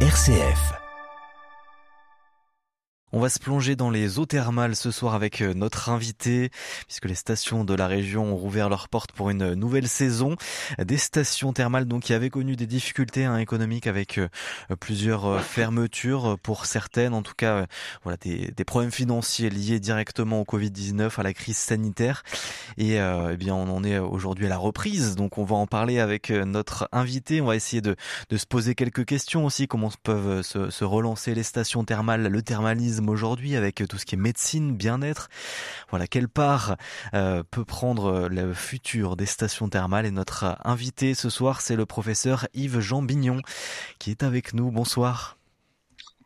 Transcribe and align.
RCF. 0.00 0.85
On 3.16 3.20
va 3.20 3.30
se 3.30 3.38
plonger 3.38 3.76
dans 3.76 3.88
les 3.88 4.18
eaux 4.18 4.26
thermales 4.26 4.76
ce 4.76 4.90
soir 4.90 5.14
avec 5.14 5.40
euh, 5.40 5.54
notre 5.54 5.88
invité, 5.88 6.50
puisque 6.86 7.06
les 7.06 7.14
stations 7.14 7.64
de 7.64 7.72
la 7.72 7.86
région 7.86 8.34
ont 8.34 8.36
rouvert 8.36 8.68
leurs 8.68 8.90
portes 8.90 9.12
pour 9.12 9.30
une 9.30 9.54
nouvelle 9.54 9.88
saison. 9.88 10.36
Des 10.78 10.98
stations 10.98 11.54
thermales 11.54 11.86
donc 11.86 12.02
qui 12.02 12.12
avaient 12.12 12.28
connu 12.28 12.56
des 12.56 12.66
difficultés 12.66 13.24
hein, 13.24 13.38
économiques 13.38 13.86
avec 13.86 14.18
euh, 14.18 14.28
plusieurs 14.78 15.24
euh, 15.24 15.38
fermetures 15.38 16.36
pour 16.42 16.66
certaines, 16.66 17.14
en 17.14 17.22
tout 17.22 17.32
cas 17.34 17.64
voilà 18.02 18.18
des, 18.18 18.52
problèmes 18.66 18.90
financiers 18.90 19.48
liés 19.48 19.80
directement 19.80 20.42
au 20.42 20.44
Covid-19, 20.44 21.18
à 21.18 21.22
la 21.22 21.32
crise 21.32 21.56
sanitaire. 21.56 22.22
Et 22.76 22.96
eh 22.96 23.36
bien 23.38 23.54
on 23.54 23.74
en 23.74 23.82
est 23.82 23.98
aujourd'hui 23.98 24.44
à 24.44 24.48
la 24.50 24.58
reprise, 24.58 25.14
donc 25.14 25.38
on 25.38 25.44
va 25.44 25.56
en 25.56 25.66
parler 25.66 26.00
avec 26.00 26.30
notre 26.30 26.88
invité. 26.92 27.40
On 27.40 27.46
va 27.46 27.56
essayer 27.56 27.80
de, 27.80 27.96
se 28.36 28.44
poser 28.44 28.74
quelques 28.74 29.06
questions 29.06 29.46
aussi, 29.46 29.68
comment 29.68 29.90
peuvent 30.02 30.42
se, 30.42 30.68
se 30.68 30.84
relancer 30.84 31.34
les 31.34 31.44
stations 31.44 31.84
thermales, 31.84 32.26
le 32.26 32.42
thermalisme 32.42 33.05
aujourd'hui 33.08 33.56
avec 33.56 33.82
tout 33.88 33.98
ce 33.98 34.06
qui 34.06 34.14
est 34.14 34.18
médecine, 34.18 34.76
bien-être. 34.76 35.28
Voilà, 35.90 36.06
quelle 36.06 36.28
part 36.28 36.76
euh, 37.14 37.42
peut 37.50 37.64
prendre 37.64 38.28
le 38.28 38.54
futur 38.54 39.16
des 39.16 39.26
stations 39.26 39.68
thermales? 39.68 40.06
Et 40.06 40.10
notre 40.10 40.56
invité 40.64 41.14
ce 41.14 41.30
soir, 41.30 41.60
c'est 41.60 41.76
le 41.76 41.86
professeur 41.86 42.46
Yves 42.54 42.80
Jean 42.80 43.02
Bignon 43.02 43.40
qui 43.98 44.10
est 44.10 44.22
avec 44.22 44.54
nous. 44.54 44.70
Bonsoir. 44.70 45.36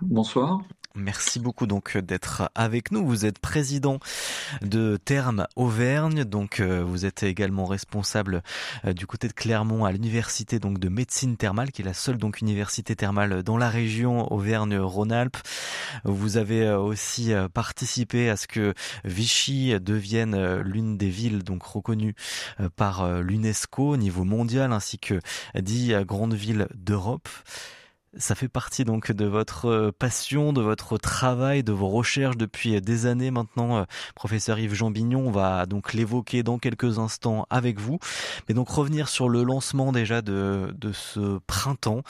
Bonsoir. 0.01 0.61
Merci 0.97 1.39
beaucoup 1.39 1.69
donc 1.69 1.97
d'être 1.97 2.51
avec 2.57 2.91
nous. 2.91 3.07
Vous 3.07 3.25
êtes 3.25 3.39
président 3.39 4.01
de 4.61 4.97
Therme 4.97 5.47
Auvergne, 5.55 6.25
donc 6.25 6.59
euh, 6.59 6.83
vous 6.83 7.07
êtes 7.07 7.23
également 7.23 7.65
responsable 7.65 8.43
euh, 8.85 8.93
du 8.93 9.07
côté 9.07 9.29
de 9.29 9.33
Clermont 9.33 9.85
à 9.85 9.93
l'université 9.93 10.59
donc 10.59 10.81
de 10.81 10.89
médecine 10.89 11.37
thermale, 11.37 11.71
qui 11.71 11.83
est 11.83 11.85
la 11.85 11.95
seule 11.95 12.19
donc 12.19 12.41
université 12.41 12.97
thermale 12.97 13.45
dans 13.45 13.57
la 13.57 13.69
région 13.69 14.33
Auvergne-Rhône-Alpes. 14.33 15.39
Vous 16.03 16.39
avez 16.39 16.67
euh, 16.67 16.81
aussi 16.81 17.33
participé 17.55 18.29
à 18.29 18.37
ce 18.37 18.49
que 18.49 18.75
Vichy 19.05 19.79
devienne 19.81 20.57
l'une 20.57 20.99
des 20.99 21.09
villes 21.09 21.45
donc 21.45 21.63
reconnues 21.63 22.17
par 22.75 23.23
l'UNESCO 23.23 23.91
au 23.91 23.97
niveau 23.97 24.25
mondial, 24.25 24.73
ainsi 24.73 24.99
que 24.99 25.21
dix 25.55 25.95
grandes 26.05 26.35
villes 26.35 26.67
d'Europe. 26.75 27.29
Ça 28.19 28.35
fait 28.35 28.49
partie 28.49 28.85
donc 28.85 29.13
de 29.13 29.25
votre 29.25 29.67
euh, 29.67 29.93
passion, 29.97 30.53
de 30.53 30.61
votre 30.61 30.99
travail, 30.99 31.63
de 31.63 31.71
vos 31.71 31.89
recherches 31.89 32.37
depuis 32.37 32.81
des 32.81 33.07
années 33.07 33.31
maintenant, 33.31 33.77
euh, 33.77 33.85
professeur 34.17 34.59
Yves 34.59 34.75
Jean 34.75 34.91
Bignon. 34.91 35.29
On 35.29 35.31
va 35.31 35.65
donc 35.65 35.93
l'évoquer 35.93 36.43
dans 36.43 36.59
quelques 36.59 36.99
instants 36.99 37.47
avec 37.51 37.79
vous. 37.79 38.01
Mais 38.49 38.55
donc 38.55 38.69
revenir 38.69 39.09
sur 39.09 39.29
le 39.29 39.45
lancement 39.45 39.93
déjà 39.93 40.23
de, 40.23 40.75
ce 40.93 41.39
printemps, 41.47 42.03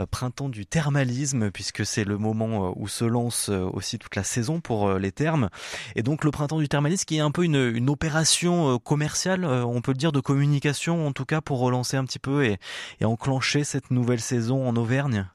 euh, 0.00 0.06
printemps 0.06 0.48
du 0.48 0.66
thermalisme, 0.66 1.52
puisque 1.52 1.86
c'est 1.86 2.02
le 2.02 2.18
moment 2.18 2.72
où 2.76 2.88
se 2.88 3.04
lance 3.04 3.48
aussi 3.48 4.00
toute 4.00 4.16
la 4.16 4.24
saison 4.24 4.60
pour 4.60 4.94
les 4.94 5.12
thermes. 5.12 5.50
Et 5.94 6.02
donc 6.02 6.24
le 6.24 6.32
printemps 6.32 6.58
du 6.58 6.68
thermalisme 6.68 7.04
qui 7.04 7.18
est 7.18 7.20
un 7.20 7.30
peu 7.30 7.44
une, 7.44 7.88
opération 7.88 8.80
commerciale, 8.80 9.44
on 9.44 9.80
peut 9.82 9.92
le 9.92 9.98
dire, 9.98 10.10
de 10.10 10.18
communication 10.18 11.06
en 11.06 11.12
tout 11.12 11.24
cas 11.24 11.40
pour 11.40 11.60
relancer 11.60 11.96
un 11.96 12.04
petit 12.04 12.18
peu 12.18 12.44
et 12.44 12.58
enclencher 13.04 13.62
cette 13.62 13.92
nouvelle 13.92 14.20
saison 14.20 14.66
en 14.68 14.74
Auvergne? 14.74 15.28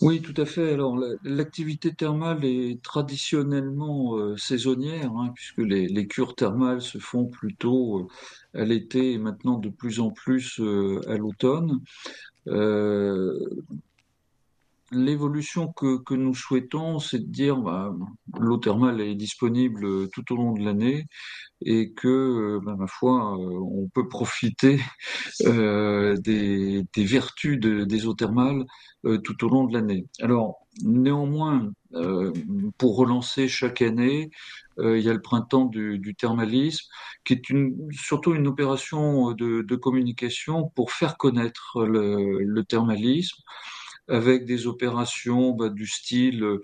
Oui, 0.00 0.20
tout 0.20 0.34
à 0.36 0.44
fait. 0.44 0.72
Alors, 0.72 0.98
l'activité 1.22 1.94
thermale 1.94 2.44
est 2.44 2.82
traditionnellement 2.82 4.16
euh, 4.18 4.36
saisonnière, 4.36 5.10
hein, 5.12 5.32
puisque 5.34 5.58
les, 5.58 6.06
cures 6.06 6.34
thermales 6.34 6.82
se 6.82 6.98
font 6.98 7.26
plutôt 7.26 8.00
euh, 8.00 8.60
à 8.60 8.64
l'été 8.64 9.12
et 9.12 9.18
maintenant 9.18 9.58
de 9.58 9.70
plus 9.70 10.00
en 10.00 10.10
plus 10.10 10.60
euh, 10.60 11.00
à 11.08 11.16
l'automne. 11.16 11.80
L'évolution 14.92 15.72
que, 15.72 16.02
que, 16.02 16.14
nous 16.14 16.34
souhaitons, 16.34 16.98
c'est 16.98 17.18
de 17.18 17.30
dire 17.30 17.56
bah, 17.56 17.94
l'eau 18.38 18.58
thermale 18.58 19.00
est 19.00 19.14
disponible 19.14 20.08
tout 20.10 20.32
au 20.32 20.36
long 20.36 20.52
de 20.52 20.62
l'année 20.62 21.06
et 21.64 21.92
que, 21.92 22.60
bah, 22.64 22.76
ma 22.78 22.86
foi, 22.86 23.36
on 23.38 23.88
peut 23.88 24.08
profiter 24.08 24.80
des, 25.40 26.84
des, 26.92 27.04
vertus 27.04 27.58
de, 27.58 27.84
des 27.84 28.06
eaux 28.06 28.14
thermales 28.14 28.64
euh, 29.06 29.18
tout 29.18 29.44
au 29.44 29.48
long 29.50 29.64
de 29.64 29.74
l'année. 29.74 30.06
Alors, 30.20 30.66
néanmoins, 30.82 31.70
euh, 31.94 32.32
pour 32.78 32.96
relancer 32.96 33.48
chaque 33.48 33.82
année, 33.82 34.30
euh, 34.78 34.98
il 34.98 35.04
y 35.04 35.10
a 35.10 35.12
le 35.12 35.20
printemps 35.20 35.66
du, 35.66 36.14
thermalisme, 36.18 36.86
qui 37.24 37.34
est 37.34 37.50
une, 37.50 37.76
surtout 37.92 38.34
une 38.34 38.46
opération 38.46 39.32
de, 39.32 39.76
communication 39.76 40.70
pour 40.74 40.92
faire 40.92 41.18
connaître 41.18 41.84
le, 41.84 42.62
thermalisme, 42.62 43.42
avec 44.08 44.44
des 44.44 44.66
opérations 44.66 45.52
bah, 45.52 45.68
du 45.68 45.86
style 45.86 46.58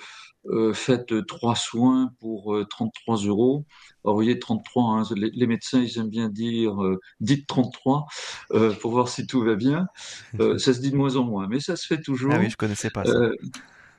euh, 0.47 0.73
faites 0.73 1.27
trois 1.27 1.55
soins 1.55 2.13
pour 2.21 2.57
33 2.69 3.17
euros. 3.27 3.67
Alors, 4.05 4.15
vous 4.15 4.23
voyez, 4.23 4.39
33, 4.39 4.83
hein, 4.85 5.03
les, 5.15 5.47
médecins, 5.47 5.83
ils 5.83 5.99
aiment 5.99 6.09
bien 6.09 6.31
dire 6.31 6.83
euh, 6.83 6.99
dites 7.21 7.47
33 7.47 8.07
euh, 8.53 8.73
pour 8.73 8.93
voir 8.93 9.09
si 9.09 9.27
tout 9.27 9.43
va 9.43 9.57
bien. 9.57 9.89
Euh, 10.41 10.57
ça 10.57 10.73
se 10.73 10.81
dit 10.81 10.91
de 10.91 10.97
moins 10.97 11.17
en 11.17 11.25
moins, 11.25 11.47
mais 11.49 11.61
ça 11.61 11.77
se 11.77 11.87
fait 11.87 12.01
toujours. 12.01 12.33
Ah 12.33 12.39
oui, 12.39 12.49
je 12.49 12.57
connaissais 12.57 12.89
pas 12.91 13.05
ça. 13.05 13.31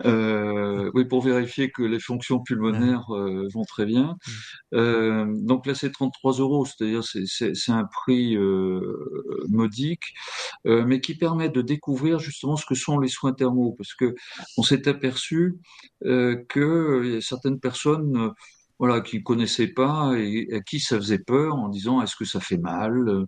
Euh, 0.05 0.91
oui, 0.93 1.05
pour 1.05 1.21
vérifier 1.21 1.71
que 1.71 1.83
les 1.83 1.99
fonctions 1.99 2.39
pulmonaires 2.39 3.05
euh, 3.11 3.47
vont 3.53 3.63
très 3.63 3.85
bien. 3.85 4.17
Mm. 4.27 4.75
Euh, 4.75 5.25
donc 5.27 5.65
là, 5.65 5.75
c'est 5.75 5.91
33 5.91 6.33
euros, 6.33 6.65
c'est-à-dire 6.65 7.03
c'est 7.03 7.71
un 7.71 7.85
prix 7.85 8.37
modique, 9.49 10.03
mais 10.65 11.01
qui 11.01 11.15
permet 11.15 11.49
de 11.49 11.61
découvrir 11.61 12.19
justement 12.19 12.55
ce 12.55 12.65
que 12.65 12.75
sont 12.75 12.99
les 12.99 13.07
soins 13.07 13.33
thermaux, 13.33 13.73
parce 13.77 13.93
que 13.93 14.15
on 14.57 14.63
s'est 14.63 14.87
aperçu 14.87 15.57
que 16.01 17.19
certaines 17.21 17.59
personnes 17.59 18.33
voilà, 18.81 19.01
qui 19.01 19.21
connaissaient 19.21 19.67
pas 19.67 20.13
et 20.17 20.47
à 20.53 20.59
qui 20.59 20.79
ça 20.79 20.97
faisait 20.97 21.19
peur 21.19 21.53
en 21.55 21.69
disant 21.69 22.01
est-ce 22.01 22.15
que 22.15 22.25
ça 22.25 22.39
fait 22.39 22.57
mal, 22.57 23.25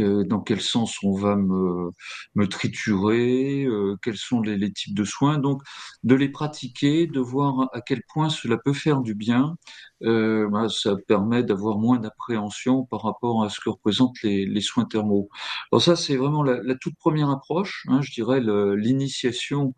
euh, 0.00 0.24
dans 0.24 0.40
quel 0.40 0.60
sens 0.60 0.96
on 1.04 1.12
va 1.14 1.36
me, 1.36 1.92
me 2.34 2.48
triturer, 2.48 3.66
euh, 3.66 3.94
quels 4.02 4.16
sont 4.16 4.40
les, 4.40 4.56
les, 4.58 4.72
types 4.72 4.96
de 4.96 5.04
soins. 5.04 5.38
Donc, 5.38 5.62
de 6.02 6.16
les 6.16 6.28
pratiquer, 6.28 7.06
de 7.06 7.20
voir 7.20 7.68
à 7.72 7.80
quel 7.82 8.02
point 8.12 8.30
cela 8.30 8.56
peut 8.58 8.72
faire 8.72 9.00
du 9.00 9.14
bien, 9.14 9.56
euh, 10.02 10.48
bah, 10.50 10.68
ça 10.68 10.96
permet 11.06 11.44
d'avoir 11.44 11.78
moins 11.78 11.98
d'appréhension 11.98 12.84
par 12.84 13.02
rapport 13.02 13.44
à 13.44 13.48
ce 13.48 13.60
que 13.60 13.70
représentent 13.70 14.20
les, 14.24 14.44
les 14.44 14.60
soins 14.60 14.86
thermaux. 14.86 15.28
Alors 15.70 15.82
ça, 15.82 15.94
c'est 15.94 16.16
vraiment 16.16 16.42
la, 16.42 16.60
la, 16.64 16.74
toute 16.74 16.96
première 16.96 17.30
approche, 17.30 17.86
hein, 17.88 18.00
je 18.02 18.10
dirais 18.12 18.40
l'initiation 18.40 19.72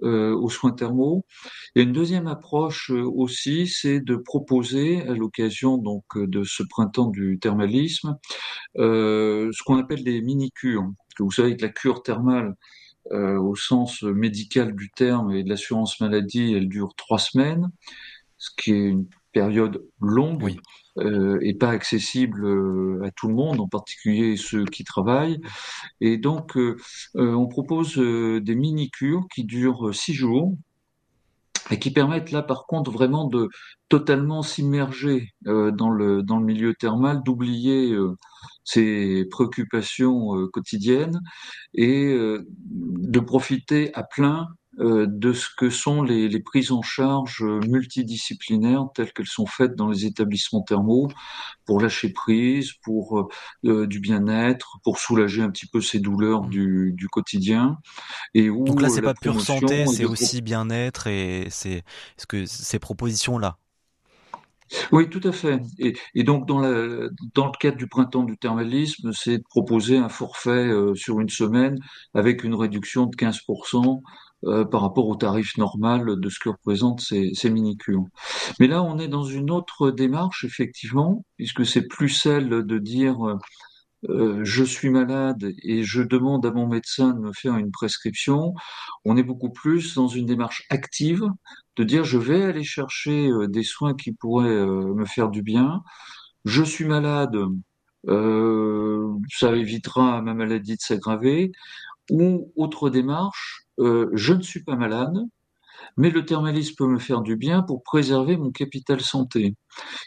aux 0.00 0.48
soins 0.48 0.72
thermaux. 0.72 1.24
Et 1.74 1.82
une 1.82 1.92
deuxième 1.92 2.26
approche 2.26 2.90
euh, 2.90 3.04
aussi, 3.04 3.66
c'est 3.66 4.00
de 4.00 4.16
proposer, 4.16 5.02
à 5.02 5.14
l'occasion 5.14 5.76
donc 5.76 6.04
euh, 6.16 6.26
de 6.26 6.44
ce 6.44 6.62
printemps 6.62 7.08
du 7.08 7.38
thermalisme, 7.38 8.16
ce 8.76 9.62
qu'on 9.64 9.78
appelle 9.78 10.04
des 10.04 10.20
mini-cures. 10.22 10.88
Vous 11.18 11.30
savez 11.30 11.56
que 11.56 11.62
la 11.62 11.68
cure 11.68 12.02
thermale, 12.02 12.54
au 13.10 13.56
sens 13.56 14.02
médical 14.02 14.76
du 14.76 14.90
terme 14.90 15.32
et 15.32 15.42
de 15.42 15.48
l'assurance 15.48 16.00
maladie, 16.00 16.54
elle 16.54 16.68
dure 16.68 16.94
trois 16.96 17.18
semaines, 17.18 17.70
ce 18.38 18.50
qui 18.56 18.72
est 18.72 18.88
une 18.88 19.06
période 19.32 19.84
longue. 20.00 20.42
Oui 20.42 20.58
euh, 20.98 21.38
et 21.42 21.54
pas 21.54 21.70
accessible 21.70 22.44
euh, 22.44 23.02
à 23.04 23.10
tout 23.10 23.28
le 23.28 23.34
monde, 23.34 23.60
en 23.60 23.68
particulier 23.68 24.36
ceux 24.36 24.64
qui 24.64 24.84
travaillent. 24.84 25.40
Et 26.00 26.18
donc, 26.18 26.56
euh, 26.56 26.76
euh, 27.16 27.34
on 27.34 27.46
propose 27.46 27.96
des 27.96 28.54
mini-cures 28.54 29.26
qui 29.34 29.44
durent 29.44 29.94
six 29.94 30.14
jours 30.14 30.54
et 31.70 31.78
qui 31.78 31.90
permettent 31.92 32.32
là, 32.32 32.42
par 32.42 32.66
contre, 32.66 32.90
vraiment 32.90 33.26
de 33.26 33.48
totalement 33.88 34.42
s'immerger 34.42 35.30
dans 35.44 35.90
le 35.90 36.22
dans 36.22 36.38
le 36.38 36.44
milieu 36.44 36.74
thermal, 36.74 37.22
d'oublier 37.22 37.96
ses 38.64 39.26
préoccupations 39.30 40.48
quotidiennes 40.52 41.20
et 41.74 42.14
de 42.14 43.20
profiter 43.20 43.94
à 43.94 44.02
plein 44.02 44.48
euh, 44.48 44.61
de 44.78 45.32
ce 45.34 45.48
que 45.54 45.68
sont 45.68 46.02
les, 46.02 46.28
les, 46.28 46.40
prises 46.40 46.72
en 46.72 46.80
charge 46.80 47.42
multidisciplinaires 47.42 48.86
telles 48.94 49.12
qu'elles 49.12 49.26
sont 49.26 49.46
faites 49.46 49.74
dans 49.76 49.88
les 49.88 50.06
établissements 50.06 50.62
thermaux 50.62 51.08
pour 51.64 51.80
lâcher 51.80 52.10
prise, 52.10 52.72
pour 52.82 53.18
euh, 53.18 53.28
euh, 53.64 53.86
du 53.86 54.00
bien-être, 54.00 54.78
pour 54.82 54.98
soulager 54.98 55.42
un 55.42 55.50
petit 55.50 55.66
peu 55.66 55.80
ces 55.80 56.00
douleurs 56.00 56.42
du, 56.42 56.92
du 56.96 57.08
quotidien. 57.08 57.78
Et 58.34 58.50
où 58.50 58.64
Donc 58.64 58.82
là, 58.82 58.88
c'est 58.88 59.02
pas 59.02 59.14
pure 59.14 59.40
santé, 59.40 59.86
c'est 59.86 60.04
aussi 60.04 60.42
bien-être 60.42 61.06
et 61.06 61.46
c'est 61.50 61.82
ce 62.16 62.26
que 62.26 62.46
ces 62.46 62.78
propositions 62.78 63.38
là. 63.38 63.58
Oui, 64.90 65.10
tout 65.10 65.20
à 65.24 65.32
fait. 65.32 65.60
Et, 65.78 65.94
et 66.14 66.24
donc, 66.24 66.48
dans, 66.48 66.58
la, 66.58 67.08
dans, 67.34 67.44
le 67.44 67.52
cadre 67.60 67.76
du 67.76 67.88
printemps 67.88 68.22
du 68.22 68.38
thermalisme, 68.38 69.12
c'est 69.12 69.36
de 69.36 69.44
proposer 69.46 69.98
un 69.98 70.08
forfait 70.08 70.70
sur 70.94 71.20
une 71.20 71.28
semaine 71.28 71.78
avec 72.14 72.42
une 72.42 72.54
réduction 72.54 73.04
de 73.04 73.14
15% 73.14 74.00
euh, 74.44 74.64
par 74.64 74.80
rapport 74.80 75.06
au 75.06 75.14
tarif 75.14 75.56
normal 75.56 76.18
de 76.18 76.28
ce 76.28 76.40
que 76.40 76.48
représentent 76.48 77.00
ces, 77.00 77.30
ces 77.32 77.48
mini-cures. 77.48 78.06
Mais 78.58 78.66
là, 78.66 78.82
on 78.82 78.98
est 78.98 79.06
dans 79.06 79.22
une 79.22 79.52
autre 79.52 79.92
démarche, 79.92 80.44
effectivement, 80.44 81.24
puisque 81.36 81.64
c'est 81.64 81.86
plus 81.86 82.08
celle 82.08 82.48
de 82.48 82.78
dire, 82.78 83.38
euh, 84.08 84.40
je 84.42 84.64
suis 84.64 84.90
malade 84.90 85.52
et 85.62 85.84
je 85.84 86.02
demande 86.02 86.44
à 86.44 86.50
mon 86.50 86.66
médecin 86.66 87.12
de 87.14 87.20
me 87.20 87.32
faire 87.32 87.56
une 87.56 87.70
prescription, 87.70 88.52
on 89.04 89.16
est 89.16 89.22
beaucoup 89.22 89.50
plus 89.50 89.94
dans 89.94 90.08
une 90.08 90.26
démarche 90.26 90.66
active 90.70 91.22
de 91.76 91.84
dire 91.84 92.02
je 92.02 92.18
vais 92.18 92.42
aller 92.42 92.64
chercher 92.64 93.30
des 93.48 93.62
soins 93.62 93.94
qui 93.94 94.12
pourraient 94.12 94.66
me 94.66 95.04
faire 95.04 95.30
du 95.30 95.42
bien. 95.42 95.82
Je 96.44 96.64
suis 96.64 96.84
malade, 96.84 97.36
ça 98.06 99.54
évitera 99.54 100.20
ma 100.20 100.34
maladie 100.34 100.74
de 100.74 100.80
s'aggraver. 100.80 101.52
Ou 102.10 102.52
autre 102.56 102.90
démarche, 102.90 103.62
je 104.12 104.32
ne 104.32 104.42
suis 104.42 104.62
pas 104.62 104.76
malade, 104.76 105.16
mais 105.96 106.10
le 106.10 106.24
thermalisme 106.24 106.74
peut 106.76 106.86
me 106.86 106.98
faire 106.98 107.22
du 107.22 107.36
bien 107.36 107.62
pour 107.62 107.82
préserver 107.82 108.36
mon 108.36 108.50
capital 108.50 109.00
santé. 109.00 109.54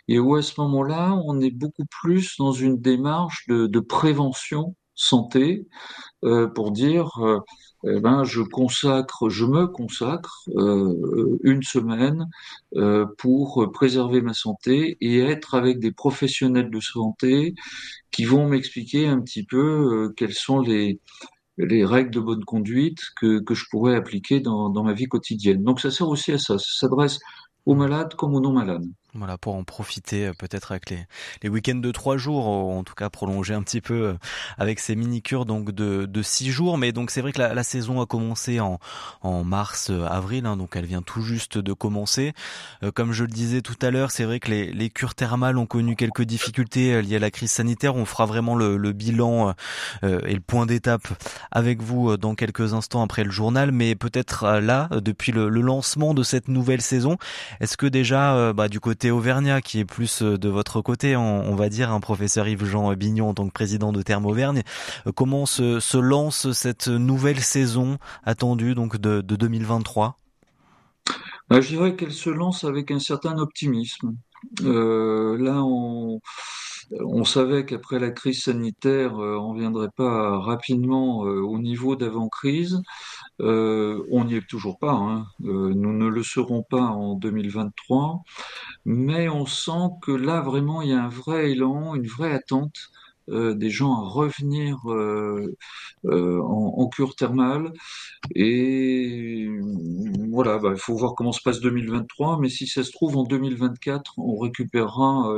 Et 0.08 0.20
où 0.20 0.36
à 0.36 0.42
ce 0.42 0.60
moment-là, 0.62 1.20
on 1.26 1.40
est 1.40 1.52
beaucoup 1.52 1.86
plus 2.02 2.38
dans 2.38 2.52
une 2.52 2.80
démarche 2.80 3.48
de, 3.48 3.80
prévention 3.80 4.76
santé 4.96 5.68
euh, 6.24 6.48
pour 6.48 6.72
dire 6.72 7.12
euh, 7.20 7.40
eh 7.86 8.00
ben 8.00 8.24
je 8.24 8.42
consacre 8.42 9.30
je 9.30 9.46
me 9.46 9.68
consacre 9.68 10.48
euh, 10.56 11.38
une 11.44 11.62
semaine 11.62 12.26
pour 13.18 13.70
préserver 13.74 14.22
ma 14.22 14.34
santé 14.34 14.98
et 15.02 15.20
être 15.20 15.54
avec 15.54 15.80
des 15.80 15.92
professionnels 15.92 16.72
de 16.72 16.80
santé 16.80 17.54
qui 18.12 18.24
vont 18.24 18.48
m'expliquer 18.48 19.08
un 19.08 19.20
petit 19.20 19.44
peu 19.44 20.14
quels 20.16 20.34
sont 20.34 20.62
les 20.62 21.00
les 21.58 21.86
règles 21.86 22.12
de 22.12 22.20
bonne 22.20 22.44
conduite 22.44 23.00
que, 23.20 23.40
que 23.40 23.54
je 23.54 23.66
pourrais 23.70 23.96
appliquer 23.96 24.40
dans, 24.42 24.70
dans 24.70 24.84
ma 24.84 24.94
vie 24.94 25.08
quotidienne. 25.08 25.64
Donc 25.64 25.80
ça 25.80 25.92
sert 25.92 26.08
aussi 26.08 26.32
à 26.32 26.38
ça, 26.38 26.58
ça 26.58 26.66
s'adresse 26.80 27.20
aux 27.66 27.76
malades 27.76 28.16
comme 28.16 28.36
aux 28.36 28.42
non 28.42 28.54
malades. 28.54 28.86
Voilà, 29.18 29.38
pour 29.38 29.56
en 29.56 29.64
profiter 29.64 30.28
euh, 30.28 30.34
peut-être 30.34 30.74
avec 30.74 30.90
les, 30.90 31.06
les 31.42 31.48
week-ends 31.48 31.76
de 31.76 31.92
trois 31.92 32.18
jours, 32.18 32.48
en 32.48 32.84
tout 32.84 32.96
cas 32.96 33.10
prolonger 33.10 33.54
un 33.54 33.64
petit 33.64 33.80
peu 33.80 33.94
euh, 33.94 34.14
avec 34.58 34.82
ces 34.82 34.94
mini-cures 34.98 35.46
donc 35.46 35.72
de, 35.72 36.06
de 36.06 36.22
six 36.22 36.52
jours. 36.52 36.78
Mais 36.78 36.92
donc 36.92 37.12
c'est 37.12 37.22
vrai 37.22 37.32
que 37.32 37.40
la, 37.40 37.54
la, 37.54 37.64
saison 37.64 38.02
a 38.02 38.06
commencé 38.06 38.60
en, 38.60 38.78
en 39.22 39.46
mars, 39.46 39.90
euh, 39.90 40.06
avril, 40.06 40.46
hein, 40.46 40.58
donc 40.58 40.76
elle 40.76 40.86
vient 40.86 41.02
tout 41.02 41.22
juste 41.22 41.58
de 41.58 41.72
commencer. 41.72 42.34
comme 42.94 43.14
je 43.14 43.24
le 43.24 43.30
disais 43.30 43.62
tout 43.62 43.78
à 43.82 43.90
l'heure, 43.90 44.12
c'est 44.12 44.26
vrai 44.26 44.42
que 44.42 44.52
les, 44.52 44.72
les, 44.74 44.90
cures 44.90 45.16
thermales 45.16 45.58
ont 45.58 45.66
connu 45.66 45.96
quelques 45.96 46.24
difficultés 46.24 47.02
liées 47.02 47.16
à 47.16 47.20
la 47.20 47.32
crise 47.32 47.52
sanitaire. 47.52 47.96
On 47.96 48.06
fera 48.06 48.26
vraiment 48.26 48.56
le, 48.56 48.76
le 48.76 48.92
bilan 48.92 49.54
et 50.04 50.34
le 50.34 50.40
point 50.40 50.66
d'étape 50.66 51.08
avec 51.52 51.82
vous 51.82 52.18
dans 52.18 52.36
quelques 52.36 52.74
instants 52.74 53.02
après 53.02 53.24
le 53.24 53.32
journal. 53.32 53.72
Mais 53.72 53.96
peut-être 53.96 54.60
là, 54.60 54.90
depuis 54.92 55.32
le, 55.32 55.50
le, 55.50 55.62
lancement 55.62 56.14
de 56.14 56.24
cette 56.24 56.48
nouvelle 56.48 56.82
saison, 56.82 57.18
est-ce 57.60 57.78
que 57.78 57.88
déjà 57.88 58.54
bah, 58.54 58.68
du 58.68 58.80
côté 58.80 59.05
Auvergnat 59.12 59.62
qui 59.62 59.80
est 59.80 59.86
plus 59.86 60.22
euh, 60.22 60.38
de 60.38 60.50
votre 60.50 60.82
côté, 60.82 61.16
on, 61.16 61.56
va 61.56 61.70
dire, 61.70 61.92
un 61.92 62.00
professeur 62.00 62.48
Yves-Jean 62.48 62.94
Bignon 62.96 63.30
en 63.30 63.34
tant 63.34 63.48
que 63.48 63.54
président 63.54 63.92
de 63.92 64.02
Terme 64.02 64.26
Auvergne. 64.26 64.64
Euh, 65.08 65.12
comment 65.12 65.46
se, 65.46 65.98
lance 65.98 66.52
cette 66.52 66.88
nouvelle 66.88 67.40
saison 67.40 67.98
attendue 68.24 68.76
donc 68.76 68.98
de, 68.98 69.22
2023 69.22 70.20
bah, 71.50 71.62
Je 71.62 71.68
dirais 71.68 71.96
qu'elle 71.96 72.14
se 72.14 72.30
lance 72.30 72.64
avec 72.64 72.92
un 72.92 73.00
certain 73.00 73.38
optimisme. 73.38 74.16
Euh, 74.64 75.38
là, 75.38 75.64
on, 75.64 76.20
on 77.00 77.24
savait 77.24 77.66
qu'après 77.66 78.00
la 78.00 78.12
crise 78.12 78.44
sanitaire, 78.44 79.16
on 79.16 79.54
ne 79.54 79.60
viendrait 79.60 79.90
pas 79.96 80.38
rapidement 80.40 81.20
au 81.20 81.58
niveau 81.58 81.96
d'avant-crise. 81.96 82.82
Euh, 83.42 84.04
on 84.12 84.26
n'y 84.26 84.36
est 84.36 84.48
toujours 84.48 84.80
pas, 84.80 84.94
hein. 84.94 85.28
euh, 85.44 85.74
nous 85.74 85.94
ne 85.94 86.08
le 86.08 86.24
serons 86.24 86.64
pas 86.64 86.82
en 86.82 87.16
2023, 87.16 88.24
mais 88.86 89.28
on 89.30 89.46
sent 89.46 89.90
que 90.02 90.12
là 90.12 90.42
vraiment 90.42 90.82
il 90.82 90.90
y 90.90 90.94
a 90.94 91.04
un 91.04 91.10
vrai 91.10 91.52
élan, 91.52 91.96
une 91.96 92.08
vraie 92.08 92.32
attente 92.32 92.76
euh, 93.30 93.54
des 93.56 93.70
gens 93.70 93.94
à 93.96 94.08
revenir 94.08 94.78
en, 96.06 96.88
cure 96.90 97.16
thermale. 97.16 97.74
Et 98.36 99.48
voilà, 100.32 100.58
bah, 100.60 100.72
il 100.74 100.80
faut 100.80 100.96
voir 100.96 101.16
comment 101.16 101.32
se 101.32 101.42
passe 101.42 101.60
2023, 101.60 102.40
mais 102.40 102.50
si 102.50 102.68
ça 102.68 102.84
se 102.84 102.92
trouve 102.92 103.18
en 103.18 103.24
2024, 103.24 104.14
on 104.18 104.38
récupérera 104.38 105.36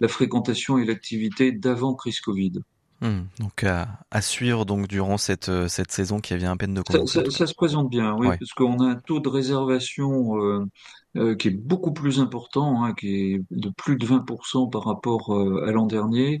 la 0.00 0.08
fréquentation 0.08 0.78
et 0.78 0.84
l'activité 0.84 1.52
d'avant 1.52 1.94
crise 1.94 2.20
Covid. 2.20 2.52
Hmm. 3.02 3.22
donc 3.40 3.64
à, 3.64 4.20
suivre 4.20 4.64
donc 4.64 4.86
durant 4.86 5.18
cette, 5.18 5.48
euh, 5.48 5.66
cette 5.66 5.90
saison 5.90 6.20
qui 6.20 6.36
vient 6.36 6.52
à 6.52 6.56
peine 6.56 6.72
de 6.72 6.82
commencer. 6.82 7.28
Ça, 7.32 7.48
se 7.48 7.54
présente 7.54 7.90
bien, 7.90 8.14
oui, 8.14 8.28
parce 8.28 8.52
qu'on 8.52 8.78
a 8.78 8.90
un 8.90 8.94
taux 8.94 9.18
de 9.18 9.28
réservation 9.28 10.40
euh, 10.40 10.64
euh, 11.16 11.34
qui 11.34 11.48
est 11.48 11.50
beaucoup 11.50 11.92
plus 11.92 12.20
important, 12.20 12.84
hein, 12.84 12.94
qui 12.94 13.08
est 13.08 13.40
de 13.50 13.70
plus 13.76 13.96
de 13.96 14.06
20% 14.06 14.70
par 14.70 14.84
rapport 14.84 15.32
à 15.66 15.72
l'an 15.72 15.86
dernier. 15.86 16.38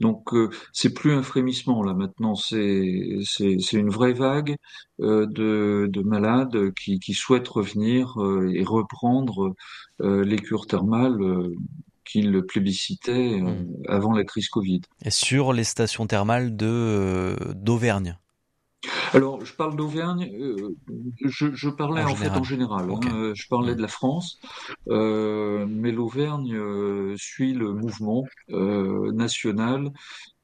Donc 0.00 0.34
c'est 0.74 0.92
plus 0.92 1.14
un 1.14 1.22
frémissement 1.22 1.82
là 1.82 1.94
maintenant, 1.94 2.34
c'est 2.34 3.20
c'est 3.24 3.72
une 3.72 3.88
vraie 3.88 4.12
vague 4.12 4.56
de, 4.98 5.88
de 5.88 6.02
malades 6.02 6.74
qui, 6.74 7.00
qui 7.00 7.14
souhaitent 7.14 7.48
revenir 7.48 8.16
et 8.52 8.64
reprendre 8.64 9.54
les 9.98 10.36
cures 10.36 10.66
thermales 10.66 11.16
qu'il 12.12 12.42
plébiscitait 12.42 13.40
euh, 13.40 13.40
hmm. 13.40 13.82
avant 13.88 14.12
la 14.12 14.24
crise 14.24 14.48
Covid. 14.48 14.82
Et 15.04 15.10
sur 15.10 15.52
les 15.52 15.64
stations 15.64 16.06
thermales 16.06 16.56
de 16.56 16.66
euh, 16.68 17.36
d'Auvergne 17.54 18.18
alors, 19.12 19.44
je 19.44 19.52
parle 19.52 19.76
d'Auvergne, 19.76 20.28
euh, 20.34 20.76
je, 21.24 21.68
parlais 21.68 22.02
en, 22.02 22.16
fait 22.16 22.30
en 22.30 22.42
général. 22.42 22.90
Hein, 22.90 23.32
je 23.34 23.46
parlais 23.48 23.72
hmm. 23.72 23.76
de 23.76 23.82
la 23.82 23.88
France, 23.88 24.40
mais 24.86 25.92
l'Auvergne 25.92 27.16
suit 27.16 27.52
le 27.52 27.72
mouvement 27.72 28.24
national. 28.48 29.92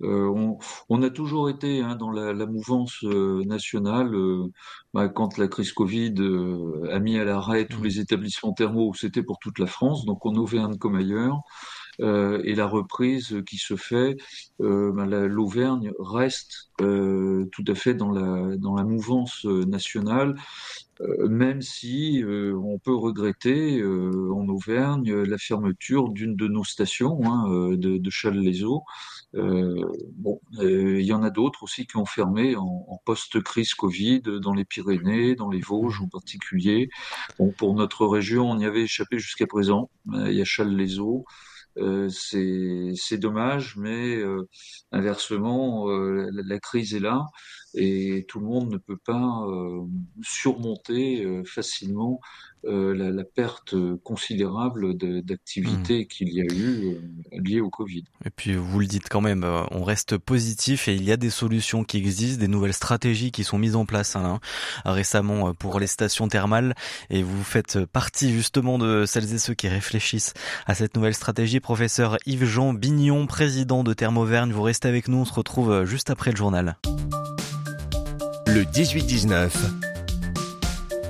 On, 0.00 1.02
a 1.02 1.10
toujours 1.10 1.50
été 1.50 1.82
hein, 1.82 1.96
dans 1.96 2.10
la, 2.10 2.46
mouvance 2.46 3.02
nationale. 3.02 4.12
Bah, 4.94 5.08
quand 5.08 5.38
la 5.38 5.48
crise 5.48 5.72
Covid 5.72 6.14
a 6.92 6.98
mis 7.00 7.18
à 7.18 7.24
l'arrêt 7.24 7.66
tous 7.66 7.80
hmm. 7.80 7.84
les 7.84 8.00
établissements 8.00 8.52
thermaux, 8.52 8.92
c'était 8.94 9.22
pour 9.22 9.38
toute 9.38 9.58
la 9.58 9.66
France, 9.66 10.04
donc 10.04 10.24
en 10.24 10.34
Auvergne 10.34 10.78
comme 10.78 10.94
ailleurs. 10.94 11.40
Euh, 12.00 12.40
et 12.44 12.54
la 12.54 12.66
reprise 12.66 13.42
qui 13.46 13.56
se 13.56 13.76
fait, 13.76 14.16
euh, 14.60 14.92
ben, 14.92 15.06
l'Auvergne 15.26 15.92
reste 15.98 16.70
euh, 16.80 17.46
tout 17.50 17.64
à 17.66 17.74
fait 17.74 17.94
dans 17.94 18.12
la, 18.12 18.56
dans 18.56 18.74
la 18.76 18.84
mouvance 18.84 19.44
nationale, 19.44 20.36
même 21.28 21.62
si 21.62 22.24
on 22.26 22.80
peut 22.80 22.94
regretter 22.94 23.84
en 23.84 24.48
Auvergne 24.48 25.22
la 25.22 25.38
fermeture 25.38 26.08
d'une 26.08 26.34
de 26.34 26.48
nos 26.48 26.64
stations, 26.64 27.20
hein, 27.24 27.48
de, 27.76 27.98
de 27.98 28.10
Châles-les-Eaux. 28.10 28.82
bon, 29.34 30.40
il 30.60 31.02
y 31.02 31.12
en 31.12 31.22
a 31.22 31.30
d'autres 31.30 31.62
aussi 31.62 31.86
qui 31.86 31.96
ont 31.98 32.04
fermé 32.04 32.56
en, 32.56 32.84
en 32.88 33.00
post-crise 33.04 33.74
Covid, 33.74 34.22
dans 34.42 34.52
les 34.52 34.64
Pyrénées, 34.64 35.36
dans 35.36 35.50
les 35.50 35.60
Vosges 35.60 36.00
en 36.02 36.08
particulier. 36.08 36.88
Bon, 37.38 37.52
pour 37.56 37.74
notre 37.74 38.04
région, 38.04 38.50
on 38.50 38.58
y 38.58 38.66
avait 38.66 38.82
échappé 38.82 39.20
jusqu'à 39.20 39.46
présent. 39.46 39.90
Il 40.12 40.32
y 40.32 40.40
a 40.40 40.44
Châles-les-Eaux. 40.44 41.24
Euh, 41.76 42.08
c'est 42.10 43.18
dommage, 43.18 43.76
mais 43.76 44.16
euh, 44.16 44.48
inversement, 44.92 45.88
euh, 45.90 46.28
la, 46.32 46.58
crise 46.58 46.94
est 46.94 47.00
là 47.00 47.24
et 47.74 48.24
tout 48.28 48.40
le 48.40 48.46
monde 48.46 48.70
ne 48.70 48.78
peut 48.78 48.96
pas 48.96 49.44
surmonter 50.22 51.42
facilement 51.44 52.20
la, 52.64 53.10
la, 53.10 53.24
perte 53.24 53.76
considérable 54.02 54.94
d'activité 55.22 56.02
mmh. 56.02 56.06
qu'il 56.06 56.28
y 56.32 56.40
a 56.40 56.44
eu 56.44 56.96
liée 57.32 57.60
au 57.60 57.70
Covid. 57.70 58.04
Et 58.24 58.30
puis 58.30 58.54
vous 58.54 58.80
le 58.80 58.86
dites 58.86 59.08
quand 59.08 59.20
même, 59.20 59.46
on 59.70 59.84
reste 59.84 60.18
positif 60.18 60.88
et 60.88 60.94
il 60.94 61.04
y 61.04 61.12
a 61.12 61.16
des 61.16 61.30
solutions 61.30 61.84
qui 61.84 61.98
existent, 61.98 62.40
des 62.40 62.48
nouvelles 62.48 62.74
stratégies 62.74 63.30
qui 63.30 63.44
sont 63.44 63.58
mises 63.58 63.76
en 63.76 63.86
place 63.86 64.16
hein, 64.16 64.40
récemment 64.84 65.54
pour 65.54 65.78
les 65.78 65.86
stations 65.86 66.28
thermales 66.28 66.74
et 67.10 67.22
vous 67.22 67.44
faites 67.44 67.84
partie 67.84 68.32
justement 68.32 68.78
de 68.78 69.04
celles 69.06 69.32
et 69.32 69.38
ceux 69.38 69.54
qui 69.54 69.68
réfléchissent 69.68 70.34
à 70.66 70.74
cette 70.74 70.96
nouvelle 70.96 71.14
stratégie 71.14 71.60
professeur 71.60 72.18
Yves-Jean 72.26 72.74
Bignon, 72.74 73.26
président 73.26 73.84
de 73.84 73.92
Thermauvergne. 73.92 74.52
Vous 74.52 74.62
restez 74.62 74.88
avec 74.88 75.08
nous, 75.08 75.18
on 75.18 75.24
se 75.24 75.32
retrouve 75.32 75.70
euh, 75.70 75.84
juste 75.84 76.10
après 76.10 76.30
le 76.30 76.36
journal. 76.36 76.76
Le 78.58 78.64
18-19, 78.64 79.50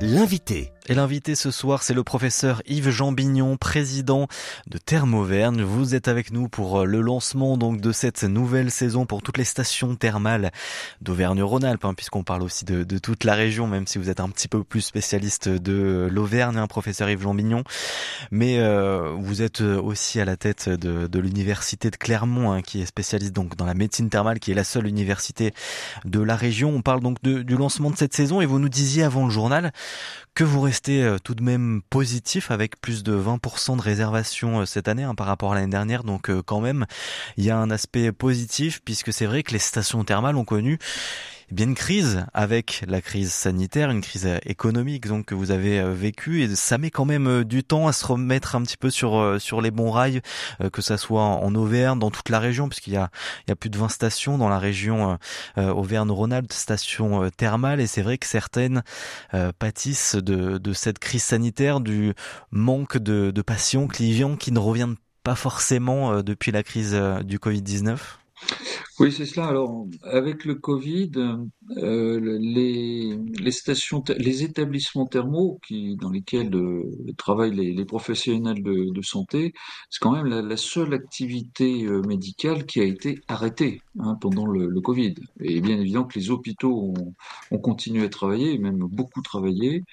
l'invité. 0.03 0.71
Et 0.91 0.95
l'invité 0.95 1.35
ce 1.35 1.51
soir, 1.51 1.83
c'est 1.83 1.93
le 1.93 2.03
professeur 2.03 2.63
Yves-Jean 2.67 3.13
Bignon, 3.13 3.59
président 3.59 4.27
de 4.69 4.79
Thermauvergne. 4.79 5.61
Vous 5.61 5.95
êtes 5.95 6.09
avec 6.09 6.33
nous 6.33 6.49
pour 6.49 6.81
euh, 6.81 6.85
le 6.87 7.03
lancement 7.03 7.59
donc 7.59 7.83
de 7.83 7.93
cette 7.93 8.25
nouvelle 8.25 8.71
saison 8.71 9.05
pour 9.05 9.21
toutes 9.21 9.37
les 9.37 9.45
stations 9.45 9.97
thermales 9.97 10.51
d'Auvergne-Rhône-Alpes, 11.03 11.85
hein, 11.85 11.93
puisqu'on 11.93 12.25
parle 12.25 12.43
aussi 12.43 12.65
de, 12.65 12.85
toute 12.99 13.25
la 13.25 13.35
région, 13.35 13.67
même 13.67 13.87
si 13.87 13.99
vous 13.99 14.09
êtes 14.09 14.21
un 14.21 14.31
petit 14.31 14.49
peu 14.49 14.65
plus 14.65 14.81
spécialiste 14.81 15.51
de 15.51 16.09
l'Auvergne, 16.11 16.57
hein, 16.57 16.67
professeur 16.67 17.11
Yves-Jean 17.11 17.35
Bignon. 17.35 17.65
Mais 18.31 18.59
euh, 18.59 19.15
vous 19.19 19.43
êtes 19.43 19.61
aussi 19.61 20.21
à 20.21 20.25
la 20.25 20.39
tête 20.39 20.71
de, 20.71 21.19
l'université 21.19 21.91
de 21.91 21.97
Clermont, 21.97 22.51
hein, 22.51 22.63
qui 22.63 22.81
est 22.81 22.87
spécialiste 22.87 23.35
donc 23.35 23.57
dans 23.57 23.67
la 23.67 23.75
médecine 23.75 24.09
thermale, 24.09 24.39
qui 24.39 24.53
est 24.53 24.55
la 24.55 24.65
seule 24.65 24.87
université 24.87 25.53
de 26.07 26.21
la 26.21 26.35
région. 26.35 26.71
On 26.71 26.81
parle 26.81 27.03
donc 27.03 27.23
du 27.23 27.57
lancement 27.57 27.91
de 27.91 27.97
cette 27.97 28.15
saison 28.15 28.41
et 28.41 28.47
vous 28.47 28.59
nous 28.59 28.71
disiez 28.71 29.03
avant 29.03 29.27
le 29.27 29.31
journal 29.31 29.71
que 30.39 30.45
vous 30.45 30.61
restez 30.61 30.78
restez 30.79 31.17
tout 31.25 31.35
de 31.35 31.43
même 31.43 31.83
positif 31.91 32.53
avec 32.53 32.81
plus 32.81 33.03
de 33.03 33.13
20% 33.13 33.77
de 33.77 33.83
réservations 33.83 34.65
cette 34.65 34.87
année 34.87 35.03
hein, 35.03 35.17
par 35.17 35.27
rapport 35.27 35.53
à 35.53 35.57
l'année 35.57 35.73
dernière. 35.73 36.05
Donc 36.05 36.31
quand 36.43 36.61
même, 36.61 36.87
il 37.37 37.45
y 37.45 37.51
a 37.51 37.57
un 37.57 37.71
aspect 37.71 38.13
positif 38.13 38.81
puisque 38.85 39.13
c'est 39.13 39.27
vrai 39.27 39.43
que 39.43 39.53
les 39.53 39.59
stations 39.59 40.05
thermales 40.05 40.37
ont 40.37 40.45
connu 40.45 40.79
bien 41.51 41.67
une 41.67 41.75
crise 41.75 42.27
avec 42.35 42.85
la 42.87 43.01
crise 43.01 43.33
sanitaire, 43.33 43.91
une 43.91 44.01
crise 44.01 44.29
économique 44.45 45.07
donc 45.07 45.27
que 45.27 45.35
vous 45.35 45.51
avez 45.51 45.81
euh, 45.81 45.93
vécue. 45.93 46.43
Et 46.43 46.57
ça 46.57 46.79
met 46.79 46.91
quand 46.91 47.05
même 47.05 47.27
euh, 47.27 47.45
du 47.45 47.65
temps 47.65 47.87
à 47.89 47.93
se 47.93 48.07
remettre 48.07 48.55
un 48.55 48.63
petit 48.63 48.77
peu 48.77 48.91
sur 48.91 49.19
euh, 49.19 49.39
sur 49.39 49.61
les 49.61 49.71
bons 49.71 49.91
rails, 49.91 50.21
que 50.73 50.83
ça 50.83 50.99
soit 50.99 51.23
en 51.23 51.55
Auvergne, 51.55 51.99
dans 51.99 52.11
toute 52.11 52.29
la 52.29 52.39
région, 52.39 52.69
puisqu'il 52.69 52.93
y 52.93 52.97
a 52.97 53.11
il 53.47 53.51
y 53.51 53.53
a 53.53 53.57
plus 53.57 53.71
de 53.71 53.79
20 53.79 53.89
stations 53.89 54.39
dans 54.39 54.49
la 54.49 54.59
région 54.59 55.19
Auvergne-Rhône-Alpes, 55.57 56.53
stations 56.53 57.31
thermales. 57.37 57.81
Et 57.81 57.87
c'est 57.87 58.03
vrai 58.03 58.19
que 58.19 58.27
certaines 58.27 58.83
pâtissent 59.59 60.17
de 60.17 60.59
de 60.59 60.73
cette 60.73 60.99
crise 60.99 61.23
sanitaire, 61.23 61.81
du 61.81 62.15
manque 62.51 62.99
de, 62.99 63.31
de 63.31 63.43
patients 63.43 63.87
clients 63.87 64.37
qui 64.37 64.53
ne 64.53 64.59
reviennent 64.59 64.97
pas 65.23 65.35
forcément 65.35 66.23
depuis 66.23 66.53
la 66.53 66.63
crise 66.63 66.95
du 67.25 67.39
Covid-19 67.39 67.99
oui, 69.01 69.13
c'est 69.13 69.27
cela. 69.27 69.47
Alors, 69.47 69.87
avec 70.03 70.45
le 70.45 70.57
Covid, 70.57 71.13
euh, 71.77 72.39
les, 72.41 73.17
les, 73.39 73.51
stations, 73.53 74.03
les 74.17 74.43
établissements 74.43 75.07
thermaux 75.07 75.61
qui, 75.65 75.95
dans 75.97 76.11
lesquels 76.11 76.53
euh, 76.57 76.83
travaillent 77.17 77.55
les, 77.55 77.73
les, 77.73 77.85
professionnels 77.85 78.61
de, 78.61 78.93
de 78.93 79.03
santé, 79.03 79.53
c'est 79.89 80.01
quand 80.01 80.11
même 80.11 80.27
la, 80.27 80.43
la, 80.43 80.57
seule 80.57 80.95
activité 80.95 81.85
euh, 81.85 82.03
médicale 82.03 82.67
qui 82.67 82.81
a 82.81 82.85
été 82.85 83.21
arrêtée 83.29 83.83
hein, 84.01 84.17
pendant 84.21 84.47
le, 84.47 84.67
le, 84.67 84.81
Covid. 84.81 85.15
Et 85.43 85.61
bien 85.61 85.79
évidemment 85.79 86.07
que 86.07 86.19
les 86.19 86.31
hôpitaux 86.31 86.93
ont, 86.97 87.15
ont 87.53 87.59
continué 87.59 88.05
à 88.05 88.09
travailler, 88.09 88.59
même 88.59 88.79
beaucoup 88.79 89.23
travaillé, 89.23 89.85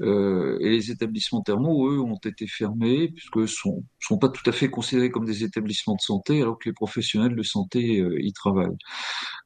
euh, 0.00 0.58
et 0.60 0.70
les 0.70 0.90
établissements 0.90 1.42
thermaux, 1.42 1.88
eux, 1.90 2.00
ont 2.00 2.16
été 2.16 2.48
fermés 2.48 3.08
puisque 3.14 3.48
sont 3.48 3.84
sont 4.00 4.18
pas 4.18 4.28
tout 4.28 4.48
à 4.48 4.52
fait 4.52 4.70
considérés 4.70 5.10
comme 5.10 5.24
des 5.26 5.44
établissements 5.44 5.94
de 5.94 6.00
santé, 6.00 6.42
alors 6.42 6.58
que 6.58 6.68
les 6.68 6.72
professionnels 6.72 7.36
de 7.36 7.42
santé 7.44 8.00
euh, 8.00 8.20
y. 8.20 8.32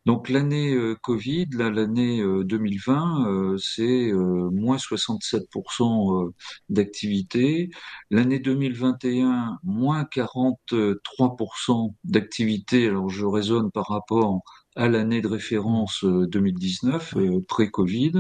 Donc 0.07 0.29
l'année 0.29 0.75
euh, 0.75 0.95
Covid, 1.03 1.47
l'année 1.53 2.23
2020, 2.23 3.27
euh, 3.27 3.59
c'est 3.59 4.13
moins 4.13 4.77
67% 4.77 6.33
d'activité. 6.69 7.71
L'année 8.11 8.39
2021, 8.39 9.59
moins 9.63 10.05
43% 10.05 11.95
d'activité. 12.05 12.89
Alors 12.89 13.09
je 13.09 13.25
raisonne 13.25 13.71
par 13.71 13.89
rapport 13.89 14.43
à 14.77 14.89
l'année 14.89 15.21
de 15.21 15.29
référence 15.29 16.05
2019, 16.05 17.15
pré-Covid. 17.47 18.13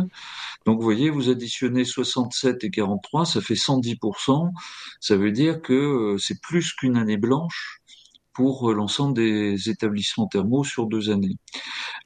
Donc 0.66 0.78
vous 0.78 0.84
voyez, 0.84 1.10
vous 1.10 1.28
additionnez 1.28 1.84
67 1.84 2.64
et 2.64 2.70
43, 2.70 3.26
ça 3.26 3.40
fait 3.40 3.54
110%. 3.54 4.50
Ça 5.00 5.16
veut 5.16 5.32
dire 5.32 5.60
que 5.60 6.16
c'est 6.18 6.40
plus 6.40 6.72
qu'une 6.72 6.96
année 6.96 7.16
blanche 7.16 7.80
pour 8.34 8.70
euh, 8.70 8.74
l'ensemble 8.74 9.14
des 9.14 9.70
établissements 9.70 10.26
thermaux 10.26 10.64
sur 10.64 10.86
deux 10.86 11.10
années. 11.10 11.36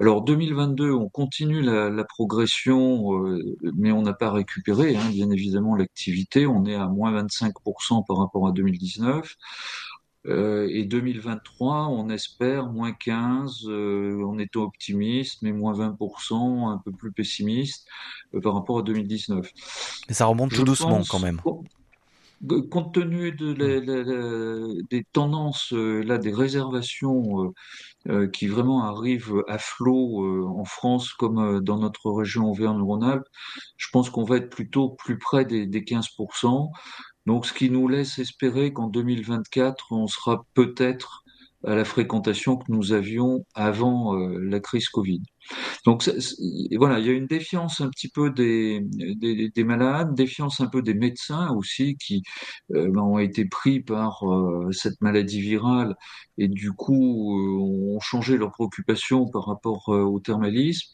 Alors 0.01 0.23
2022, 0.23 0.93
on 0.93 1.09
continue 1.09 1.63
la, 1.63 1.91
la 1.91 2.05
progression, 2.05 3.25
euh, 3.25 3.57
mais 3.75 3.91
on 3.91 4.03
n'a 4.03 4.13
pas 4.13 4.31
récupéré, 4.31 4.97
hein, 4.97 5.09
bien 5.11 5.31
évidemment, 5.31 5.75
l'activité. 5.75 6.47
On 6.47 6.65
est 6.67 6.75
à 6.77 6.87
moins 6.87 7.13
25% 7.13 8.05
par 8.07 8.19
rapport 8.19 8.47
à 8.47 8.53
2019. 8.53 9.37
Euh, 10.27 10.69
et 10.71 10.85
2023, 10.85 11.89
on 11.89 12.11
espère 12.11 12.67
moins 12.67 12.93
15, 12.93 13.63
euh, 13.67 14.23
on 14.27 14.39
est 14.39 14.57
optimiste, 14.57 15.43
mais 15.43 15.53
moins 15.53 15.73
20%, 15.75 16.71
un 16.71 16.79
peu 16.85 16.93
plus 16.93 17.13
pessimiste 17.13 17.87
euh, 18.35 18.41
par 18.41 18.55
rapport 18.55 18.79
à 18.79 18.83
2019. 18.83 19.51
Mais 20.09 20.15
ça 20.15 20.27
remonte 20.27 20.53
tout 20.53 20.65
doucement 20.65 21.03
quand 21.09 21.21
même 21.21 21.41
compte 22.71 22.95
tenu 22.95 23.33
de 23.33 23.53
la, 23.53 24.85
des 24.91 25.05
tendances, 25.13 25.73
euh, 25.73 26.03
là, 26.03 26.19
des 26.19 26.33
réservations 26.33 27.45
euh, 27.45 27.51
euh, 28.09 28.29
qui 28.29 28.47
vraiment 28.47 28.85
arrivent 28.85 29.43
à 29.49 29.59
flot 29.59 30.49
en 30.49 30.65
France 30.65 31.13
comme 31.13 31.61
dans 31.61 31.79
notre 31.79 32.11
région 32.11 32.51
Auvergne-Rhône-Alpes, 32.51 33.27
je 33.77 33.89
pense 33.93 34.11
qu'on 34.11 34.25
va 34.25 34.37
être 34.37 34.51
plutôt 34.51 34.91
plus 34.91 35.19
près 35.19 35.45
des, 35.45 35.67
des 35.67 35.83
15%. 35.83 36.71
Donc, 37.27 37.47
ce 37.47 37.53
qui 37.53 37.71
nous 37.71 37.89
laisse 37.89 38.19
espérer 38.19 38.73
qu'en 38.73 38.89
2024, 38.89 39.93
on 39.93 40.07
sera 40.07 40.47
peut-être 40.55 41.25
à 41.65 41.75
la 41.75 41.85
fréquentation 41.85 42.57
que 42.57 42.71
nous 42.71 42.93
avions 42.93 43.45
avant 43.55 44.15
la 44.15 44.61
crise 44.61 44.89
Covid. 44.89 45.23
Donc 45.85 46.11
voilà, 46.77 46.99
il 46.99 47.07
y 47.07 47.11
a 47.11 47.13
une 47.13 47.27
défiance 47.27 47.81
un 47.81 47.89
petit 47.89 48.09
peu 48.09 48.31
des, 48.31 48.81
des, 48.83 49.51
des 49.51 49.65
malades, 49.65 50.15
défiance 50.15 50.61
un 50.61 50.67
peu 50.67 50.83
des 50.83 50.95
médecins 50.95 51.51
aussi 51.55 51.97
qui 51.97 52.23
euh, 52.75 52.91
ben, 52.91 53.03
ont 53.03 53.19
été 53.19 53.45
pris 53.45 53.81
par 53.81 54.23
euh, 54.29 54.71
cette 54.73 55.01
maladie 55.01 55.41
virale 55.41 55.97
et 56.39 56.49
du 56.49 56.73
coup 56.73 57.39
euh, 57.39 57.95
ont 57.97 58.01
changé 58.01 58.37
leurs 58.37 58.53
préoccupations 58.53 59.27
par 59.27 59.47
rapport 59.47 59.89
au 59.89 60.21
thermalisme. 60.21 60.89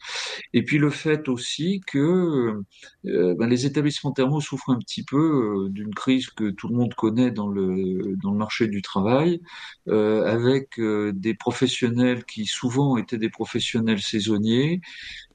Et 0.53 0.63
puis 0.63 0.77
le 0.77 0.89
fait 0.89 1.27
aussi 1.29 1.81
que 1.87 2.61
ben, 3.03 3.47
les 3.47 3.65
établissements 3.65 4.11
thermaux 4.11 4.41
souffrent 4.41 4.71
un 4.71 4.79
petit 4.79 5.03
peu 5.03 5.67
d'une 5.69 5.93
crise 5.93 6.29
que 6.29 6.49
tout 6.51 6.67
le 6.67 6.75
monde 6.75 6.93
connaît 6.95 7.31
dans 7.31 7.47
le, 7.47 8.15
dans 8.21 8.31
le 8.31 8.37
marché 8.37 8.67
du 8.67 8.81
travail, 8.81 9.41
avec 9.87 10.79
des 10.79 11.33
professionnels 11.35 12.25
qui 12.25 12.45
souvent 12.45 12.97
étaient 12.97 13.17
des 13.17 13.29
professionnels 13.29 14.01
saisonniers 14.01 14.44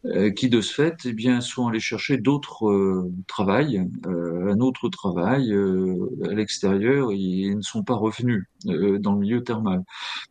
euh, 0.07 0.31
qui 0.31 0.49
de 0.49 0.63
ce 0.63 0.73
fait, 0.73 0.97
eh 1.05 1.13
bien, 1.13 1.43
sont 1.43 1.69
allés 1.69 1.81
chercher 1.81 2.17
d'autres 2.17 2.69
euh, 2.69 3.13
travail, 3.27 3.87
euh, 4.07 4.53
un 4.53 4.61
autre 4.61 4.89
travail 4.89 5.53
à 5.53 6.35
l'extérieur 6.35 7.11
et, 7.13 7.55
ne 7.55 7.61
sont 7.61 7.83
pas 7.85 7.95
revenus 7.95 8.47
dans 8.65 9.13
le 9.13 9.19
milieu 9.19 9.45
thermal. 9.45 9.83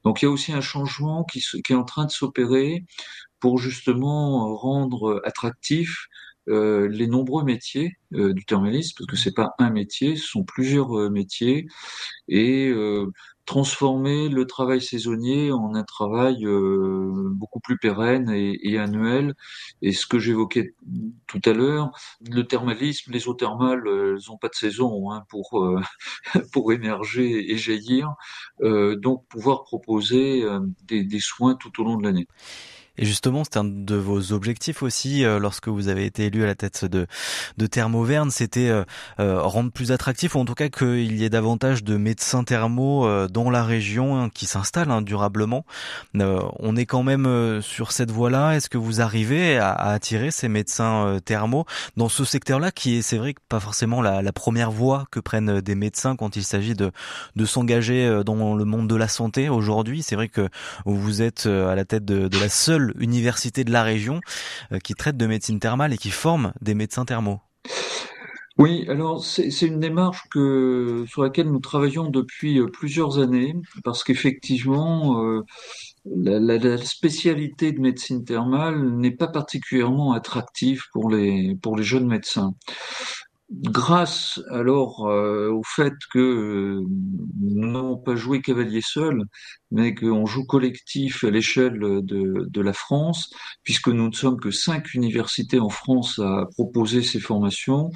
Donc 0.03 0.21
il 0.21 0.25
y 0.25 0.27
a 0.27 0.31
aussi 0.31 0.53
un 0.53 0.61
changement 0.61 1.23
qui, 1.23 1.41
qui 1.41 1.73
est 1.73 1.75
en 1.75 1.83
train 1.83 2.05
de 2.05 2.11
s'opérer 2.11 2.83
pour 3.39 3.59
justement 3.59 4.55
rendre 4.55 5.21
attractif 5.25 6.07
les 6.47 7.05
nombreux 7.05 7.43
métiers 7.43 7.99
du 8.11 8.43
thermalisme, 8.43 8.95
parce 8.97 9.07
que 9.07 9.15
c'est 9.15 9.35
pas 9.35 9.53
un 9.59 9.69
métier, 9.69 10.15
ce 10.15 10.25
sont 10.25 10.43
plusieurs 10.43 11.11
métiers, 11.11 11.67
et 12.27 12.73
transformer 13.49 14.29
le 14.29 14.45
travail 14.45 14.79
saisonnier 14.79 15.51
en 15.51 15.73
un 15.73 15.83
travail 15.83 16.45
euh, 16.45 17.31
beaucoup 17.31 17.59
plus 17.59 17.79
pérenne 17.79 18.29
et, 18.29 18.77
annuel. 18.77 19.33
Et 19.81 19.91
ce 19.91 20.05
que 20.05 20.19
j'évoquais 20.19 20.75
tout 21.25 21.41
à 21.45 21.53
l'heure, 21.53 21.89
le 22.29 22.43
thermalisme, 22.43 23.11
les 23.11 23.27
eaux 23.27 23.33
thermales, 23.33 23.87
euh, 23.87 24.17
elles 24.17 24.29
n'ont 24.29 24.37
pas 24.37 24.49
de 24.49 24.53
saison 24.53 25.11
hein, 25.11 25.23
pour 25.29 25.65
euh, 25.65 25.81
pour 26.53 26.71
émerger 26.73 27.51
et 27.51 27.57
jaillir. 27.57 28.13
donc 28.61 29.25
pouvoir 29.27 29.63
proposer 29.63 30.43
des, 30.87 31.03
des 31.03 31.19
soins 31.19 31.55
tout 31.55 31.81
au 31.81 31.83
long 31.83 31.97
de 31.97 32.03
l'année. 32.03 32.27
Et 32.99 33.05
justement, 33.05 33.43
c'est 33.45 33.57
un 33.57 33.63
de 33.63 33.95
vos 33.95 34.33
objectifs 34.33 34.83
aussi 34.83 35.23
euh, 35.23 35.39
lorsque 35.39 35.69
vous 35.69 35.87
avez 35.87 36.05
été 36.05 36.25
élu 36.25 36.43
à 36.43 36.47
la 36.47 36.55
tête 36.55 36.83
de, 36.83 37.07
de 37.57 37.65
Thermoverne, 37.65 38.29
c'était 38.29 38.67
euh, 38.67 38.83
euh, 39.21 39.41
rendre 39.41 39.71
plus 39.71 39.93
attractif, 39.93 40.35
ou 40.35 40.39
en 40.39 40.45
tout 40.45 40.53
cas 40.53 40.67
qu'il 40.67 41.15
y 41.15 41.23
ait 41.23 41.29
davantage 41.29 41.85
de 41.85 41.95
médecins 41.95 42.43
thermaux 42.43 43.07
dans 43.29 43.49
la 43.49 43.63
région 43.63 44.19
hein, 44.19 44.29
qui 44.29 44.45
s'installent 44.45 44.91
hein, 44.91 45.01
durablement. 45.01 45.63
on 46.13 46.75
est 46.75 46.85
quand 46.85 47.03
même 47.03 47.61
sur 47.61 47.93
cette 47.93 48.11
voie-là. 48.11 48.55
Est-ce 48.55 48.67
que 48.67 48.77
vous 48.77 48.99
arrivez 48.99 49.57
à, 49.57 49.71
attirer 49.71 50.29
ces 50.31 50.49
médecins 50.49 51.19
thermaux 51.23 51.65
dans 51.95 52.09
ce 52.09 52.25
secteur-là, 52.25 52.71
qui 52.71 52.97
est, 52.97 53.01
c'est 53.01 53.17
vrai, 53.17 53.33
pas 53.47 53.61
forcément 53.61 54.01
la, 54.01 54.21
la, 54.21 54.33
première 54.33 54.71
voie 54.71 55.05
que 55.09 55.21
prennent 55.21 55.61
des 55.61 55.75
médecins 55.75 56.17
quand 56.17 56.35
il 56.35 56.43
s'agit 56.43 56.73
de, 56.73 56.91
de 57.37 57.45
s'engager 57.45 58.23
dans 58.25 58.55
le 58.55 58.65
monde 58.65 58.89
de 58.89 58.95
la 58.95 59.07
santé 59.07 59.47
aujourd'hui? 59.47 60.03
C'est 60.03 60.15
vrai 60.15 60.27
que 60.27 60.49
vous 60.85 61.21
êtes 61.21 61.45
à 61.45 61.75
la 61.75 61.85
tête 61.85 62.03
de, 62.03 62.27
de 62.27 62.39
la 62.39 62.49
seule 62.49 62.88
université 62.99 63.63
de 63.63 63.71
la 63.71 63.83
région 63.83 64.21
euh, 64.71 64.79
qui 64.79 64.93
traite 64.95 65.17
de 65.17 65.27
médecine 65.27 65.59
thermale 65.59 65.93
et 65.93 65.97
qui 65.97 66.11
forme 66.11 66.53
des 66.61 66.73
médecins 66.73 67.05
thermaux. 67.05 67.39
Oui, 68.57 68.85
alors 68.89 69.23
c'est 69.23 69.61
une 69.61 69.79
démarche 69.79 70.23
sur 70.33 71.23
laquelle 71.23 71.49
nous 71.49 71.61
travaillons 71.61 72.09
depuis 72.09 72.59
euh, 72.59 72.67
plusieurs 72.67 73.17
années, 73.17 73.55
parce 73.85 74.03
qu'effectivement, 74.03 75.23
euh, 75.23 75.45
la, 76.05 76.77
spécialité 76.77 77.71
de 77.71 77.79
médecine 77.79 78.25
thermale 78.25 78.83
n'est 78.97 79.15
pas 79.15 79.29
particulièrement 79.29 80.11
attractive 80.11 80.83
pour 80.91 81.09
les 81.09 81.57
jeunes 81.79 82.07
médecins 82.07 82.53
grâce 83.51 84.39
alors 84.51 85.07
euh, 85.07 85.49
au 85.49 85.63
fait 85.63 85.93
que 86.13 86.19
euh, 86.19 86.85
nous 87.39 87.67
n'avons 87.71 87.97
pas 87.97 88.15
joué 88.15 88.41
cavalier 88.41 88.81
seul, 88.81 89.23
mais 89.71 89.95
qu'on 89.95 90.25
joue 90.25 90.45
collectif 90.45 91.23
à 91.23 91.31
l'échelle 91.31 91.79
de, 91.79 92.61
la 92.61 92.73
France, 92.73 93.29
puisque 93.63 93.87
nous 93.87 94.09
ne 94.09 94.13
sommes 94.13 94.39
que 94.39 94.51
cinq 94.51 94.93
universités 94.93 95.59
en 95.59 95.69
France 95.69 96.19
à 96.19 96.45
proposer 96.53 97.01
ces 97.01 97.19
formations, 97.19 97.89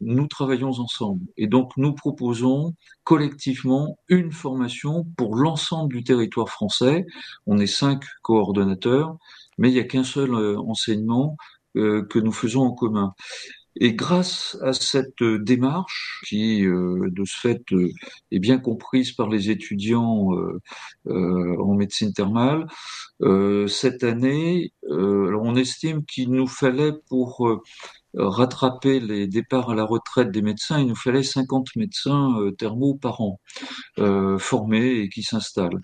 nous 0.00 0.26
travaillons 0.26 0.78
ensemble. 0.78 1.24
Et 1.36 1.46
donc 1.46 1.72
nous 1.76 1.94
proposons 1.94 2.74
collectivement 3.04 3.98
une 4.08 4.32
formation 4.32 5.06
pour 5.16 5.34
l'ensemble 5.34 5.94
du 5.94 6.04
territoire 6.04 6.48
français. 6.48 7.06
On 7.46 7.58
est 7.58 7.66
cinq 7.66 8.04
coordonnateurs, 8.22 9.16
mais 9.58 9.70
il 9.70 9.74
n'y 9.74 9.80
a 9.80 9.84
qu'un 9.84 10.04
seul 10.04 10.34
euh, 10.34 10.58
enseignement 10.60 11.36
que 11.74 12.18
nous 12.18 12.32
faisons 12.32 12.64
en 12.64 12.72
commun. 12.72 13.14
Et 13.76 13.94
grâce 13.94 14.56
à 14.62 14.72
cette 14.72 15.22
démarche, 15.22 16.22
qui 16.28 16.62
de 16.62 17.24
ce 17.24 17.40
fait 17.40 17.62
est 18.30 18.38
bien 18.38 18.58
comprise 18.58 19.12
par 19.12 19.28
les 19.28 19.50
étudiants 19.50 20.28
en 21.06 21.74
médecine 21.74 22.12
thermale, 22.12 22.66
cette 23.68 24.04
année, 24.04 24.72
on 24.88 25.56
estime 25.56 26.04
qu'il 26.04 26.32
nous 26.32 26.46
fallait 26.46 26.92
pour 27.08 27.62
rattraper 28.14 29.00
les 29.00 29.26
départs 29.26 29.70
à 29.70 29.74
la 29.74 29.84
retraite 29.84 30.30
des 30.30 30.42
médecins, 30.42 30.78
il 30.78 30.88
nous 30.88 30.96
fallait 30.96 31.22
50 31.22 31.76
médecins 31.76 32.36
thermaux 32.58 32.94
par 32.94 33.20
an 33.22 33.40
formés 34.38 35.00
et 35.00 35.08
qui 35.08 35.22
s'installent. 35.22 35.80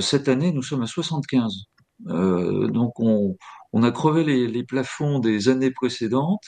cette 0.00 0.28
année, 0.28 0.52
nous 0.52 0.62
sommes 0.62 0.82
à 0.82 0.86
75. 0.86 1.68
Donc 2.00 3.00
on, 3.00 3.36
on 3.72 3.82
a 3.82 3.90
crevé 3.90 4.24
les, 4.46 4.64
plafonds 4.64 5.18
des 5.18 5.48
années 5.48 5.70
précédentes. 5.70 6.44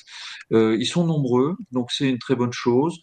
Euh, 0.52 0.76
ils 0.78 0.86
sont 0.86 1.06
nombreux, 1.06 1.56
donc 1.72 1.90
c'est 1.90 2.08
une 2.08 2.18
très 2.18 2.36
bonne 2.36 2.52
chose. 2.52 2.98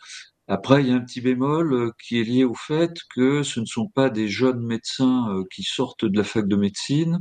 Après, 0.50 0.82
il 0.82 0.90
y 0.90 0.92
a 0.94 0.96
un 0.96 1.02
petit 1.02 1.20
bémol 1.20 1.74
euh, 1.74 1.92
qui 2.02 2.20
est 2.20 2.24
lié 2.24 2.46
au 2.46 2.54
fait 2.54 2.94
que 3.14 3.44
ce 3.44 3.60
ne 3.60 3.66
sont 3.66 3.90
pas 3.90 4.10
des 4.10 4.30
jeunes 4.30 4.62
médecins 4.66 5.30
euh, 5.30 5.44
qui 5.54 5.64
sortent 5.64 6.06
de 6.06 6.18
la 6.18 6.24
fac 6.24 6.48
de 6.48 6.56
médecine, 6.56 7.20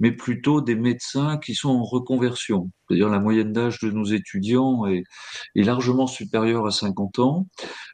mais 0.00 0.10
plutôt 0.10 0.60
des 0.60 0.74
médecins 0.74 1.38
qui 1.38 1.54
sont 1.54 1.70
en 1.70 1.84
reconversion. 1.84 2.72
C'est-à-dire 2.88 3.08
la 3.10 3.20
moyenne 3.20 3.52
d'âge 3.52 3.78
de 3.78 3.90
nos 3.92 4.04
étudiants 4.04 4.86
est, 4.86 5.04
est, 5.54 5.62
largement 5.62 6.08
supérieure 6.08 6.66
à 6.66 6.72
50 6.72 7.20
ans. 7.20 7.46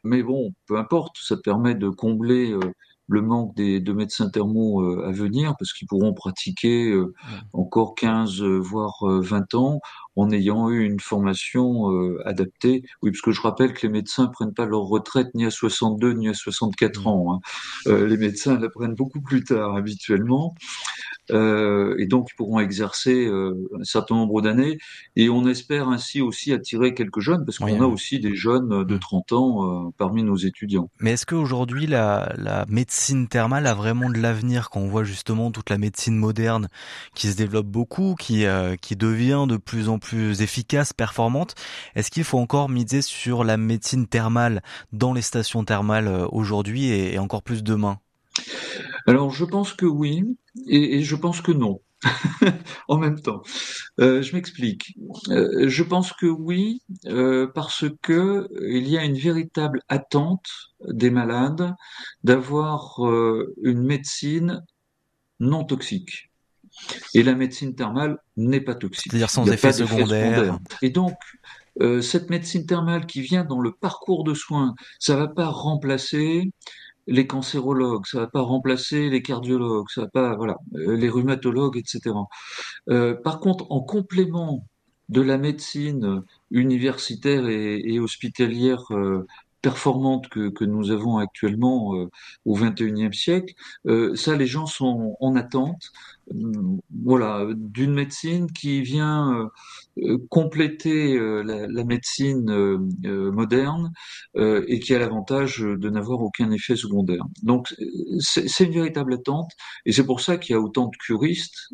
Mais 0.03 0.23
bon, 0.23 0.51
peu 0.65 0.77
importe, 0.77 1.15
ça 1.21 1.37
permet 1.37 1.75
de 1.75 1.89
combler 1.89 2.55
le 3.11 3.21
manque 3.21 3.53
des, 3.55 3.81
de 3.81 3.91
médecins 3.91 4.29
thermaux 4.29 4.81
euh, 4.81 5.05
à 5.07 5.11
venir, 5.11 5.55
parce 5.59 5.73
qu'ils 5.73 5.87
pourront 5.87 6.13
pratiquer 6.13 6.89
euh, 6.89 7.13
encore 7.51 7.93
15, 7.95 8.41
euh, 8.41 8.57
voire 8.57 9.03
20 9.03 9.53
ans, 9.53 9.81
en 10.15 10.29
ayant 10.31 10.69
eu 10.69 10.83
une 10.83 10.99
formation 10.99 11.87
adaptée. 12.25 12.83
Oui, 13.01 13.11
parce 13.11 13.21
que 13.21 13.31
je 13.31 13.41
rappelle 13.41 13.73
que 13.73 13.85
les 13.87 13.93
médecins 13.93 14.27
prennent 14.27 14.53
pas 14.53 14.65
leur 14.65 14.81
retraite 14.81 15.27
ni 15.33 15.45
à 15.45 15.51
62 15.51 16.13
ni 16.13 16.29
à 16.29 16.33
64 16.33 17.07
ans. 17.07 17.33
Hein. 17.33 17.39
les 17.85 18.17
médecins 18.17 18.59
la 18.59 18.69
prennent 18.69 18.95
beaucoup 18.95 19.21
plus 19.21 19.43
tard 19.43 19.75
habituellement. 19.75 20.55
Euh, 21.31 21.95
et 21.97 22.07
donc 22.07 22.29
ils 22.31 22.35
pourront 22.35 22.59
exercer 22.59 23.25
euh, 23.25 23.53
un 23.79 23.83
certain 23.83 24.15
nombre 24.15 24.41
d'années. 24.41 24.77
Et 25.15 25.29
on 25.29 25.47
espère 25.47 25.89
ainsi 25.89 26.21
aussi 26.21 26.51
attirer 26.51 26.93
quelques 26.93 27.19
jeunes, 27.19 27.45
parce 27.45 27.57
qu'on 27.57 27.81
a 27.81 27.85
aussi 27.85 28.19
des 28.19 28.35
jeunes 28.35 28.83
de 28.83 28.97
30 28.97 29.31
mm. 29.31 29.35
ans 29.35 29.87
euh, 29.87 29.89
parmi 29.97 30.23
nos 30.23 30.35
étudiants. 30.35 30.89
Mais 30.99 31.11
est-ce 31.11 31.25
qu'aujourd'hui 31.25 31.87
la, 31.87 32.33
la 32.37 32.65
médecine 32.67 33.27
thermale 33.27 33.67
a 33.67 33.73
vraiment 33.73 34.09
de 34.09 34.17
l'avenir 34.17 34.69
quand 34.69 34.81
on 34.81 34.87
voit 34.87 35.03
justement 35.03 35.51
toute 35.51 35.69
la 35.69 35.77
médecine 35.77 36.15
moderne 36.15 36.67
qui 37.15 37.27
se 37.27 37.37
développe 37.37 37.67
beaucoup, 37.67 38.15
qui, 38.19 38.45
qui 38.81 38.95
devient 38.95 39.45
de 39.47 39.57
plus 39.57 39.89
en 39.89 39.99
plus 40.01 40.41
efficace, 40.41 40.91
performante 40.91 41.55
Est-ce 41.95 42.11
qu'il 42.11 42.25
faut 42.25 42.39
encore 42.39 42.67
miser 42.67 43.01
sur 43.01 43.45
la 43.45 43.55
médecine 43.55 44.07
thermale 44.07 44.61
dans 44.91 45.13
les 45.13 45.21
stations 45.21 45.63
thermales 45.63 46.27
aujourd'hui 46.31 46.89
et 46.89 47.17
encore 47.19 47.43
plus 47.43 47.63
demain? 47.63 47.99
Alors 49.07 49.31
je 49.31 49.45
pense 49.45 49.73
que 49.73 49.85
oui 49.85 50.37
et, 50.67 51.01
je 51.01 51.15
pense 51.15 51.41
que 51.41 51.51
non. 51.51 51.81
en 52.87 52.97
même 52.97 53.21
temps. 53.21 53.43
Euh, 53.99 54.23
je 54.23 54.35
m'explique. 54.35 54.95
Euh, 55.29 55.69
je 55.69 55.83
pense 55.83 56.13
que 56.13 56.25
oui, 56.25 56.81
euh, 57.05 57.45
parce 57.53 57.85
que 58.01 58.47
il 58.59 58.87
y 58.87 58.97
a 58.97 59.05
une 59.05 59.17
véritable 59.17 59.81
attente 59.87 60.47
des 60.87 61.11
malades 61.11 61.75
d'avoir 62.23 62.99
une 63.63 63.83
médecine 63.83 64.63
non 65.39 65.63
toxique. 65.63 66.30
Et 67.13 67.23
la 67.23 67.35
médecine 67.35 67.75
thermale 67.75 68.17
n'est 68.37 68.61
pas 68.61 68.75
toxique. 68.75 69.11
C'est-à-dire 69.11 69.29
sans 69.29 69.49
effet 69.51 69.73
secondaire. 69.73 70.57
Et 70.81 70.89
donc, 70.89 71.13
cette 72.01 72.29
médecine 72.29 72.65
thermale 72.65 73.05
qui 73.05 73.21
vient 73.21 73.43
dans 73.43 73.59
le 73.59 73.71
parcours 73.71 74.23
de 74.23 74.33
soins, 74.33 74.75
ça 74.99 75.15
va 75.15 75.27
pas 75.27 75.47
remplacer 75.47 76.51
les 77.07 77.27
cancérologues, 77.27 78.05
ça 78.05 78.19
va 78.19 78.27
pas 78.27 78.41
remplacer 78.41 79.09
les 79.09 79.21
cardiologues, 79.21 79.87
ça 79.93 80.01
va 80.01 80.07
pas, 80.07 80.35
voilà, 80.35 80.57
euh, 80.75 80.95
les 80.95 81.09
rhumatologues, 81.09 81.77
etc. 81.77 82.15
Euh, 82.89 83.15
par 83.15 83.39
contre, 83.39 83.65
en 83.71 83.81
complément 83.81 84.65
de 85.09 85.21
la 85.21 85.37
médecine 85.37 86.23
universitaire 86.51 87.47
et, 87.49 87.99
hospitalière 87.99 88.83
euh, 88.91 89.27
performante 89.61 90.27
que, 90.29 90.49
que, 90.49 90.65
nous 90.65 90.91
avons 90.91 91.17
actuellement 91.17 91.95
euh, 91.95 92.09
au 92.45 92.55
XXIe 92.55 93.13
siècle, 93.13 93.53
euh, 93.87 94.15
ça, 94.15 94.35
les 94.35 94.47
gens 94.47 94.65
sont 94.65 95.15
en 95.19 95.35
attente, 95.35 95.91
euh, 96.33 96.51
voilà, 97.03 97.47
d'une 97.55 97.93
médecine 97.93 98.51
qui 98.51 98.81
vient 98.81 99.49
compléter 100.29 101.17
la, 101.19 101.67
la, 101.67 101.83
médecine 101.83 102.45
moderne 103.03 103.91
et 104.35 104.79
qui 104.79 104.95
a 104.95 104.99
l'avantage 104.99 105.59
de 105.59 105.89
n'avoir 105.89 106.21
aucun 106.21 106.51
effet 106.51 106.75
secondaire. 106.75 107.25
Donc, 107.43 107.73
c'est 108.19 108.63
une 108.63 108.71
véritable 108.73 109.13
attente, 109.15 109.51
et 109.85 109.91
c'est 109.91 110.05
pour 110.05 110.21
ça 110.21 110.37
qu'il 110.37 110.53
y 110.53 110.57
a 110.57 110.61
autant 110.61 110.87
de 110.87 110.97
curistes 110.97 111.69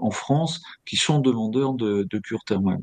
en 0.00 0.10
France 0.10 0.60
qui 0.84 0.96
sont 0.96 1.20
demandeurs 1.20 1.74
de, 1.74 2.06
de 2.10 2.18
cure 2.18 2.44
thermale. 2.44 2.82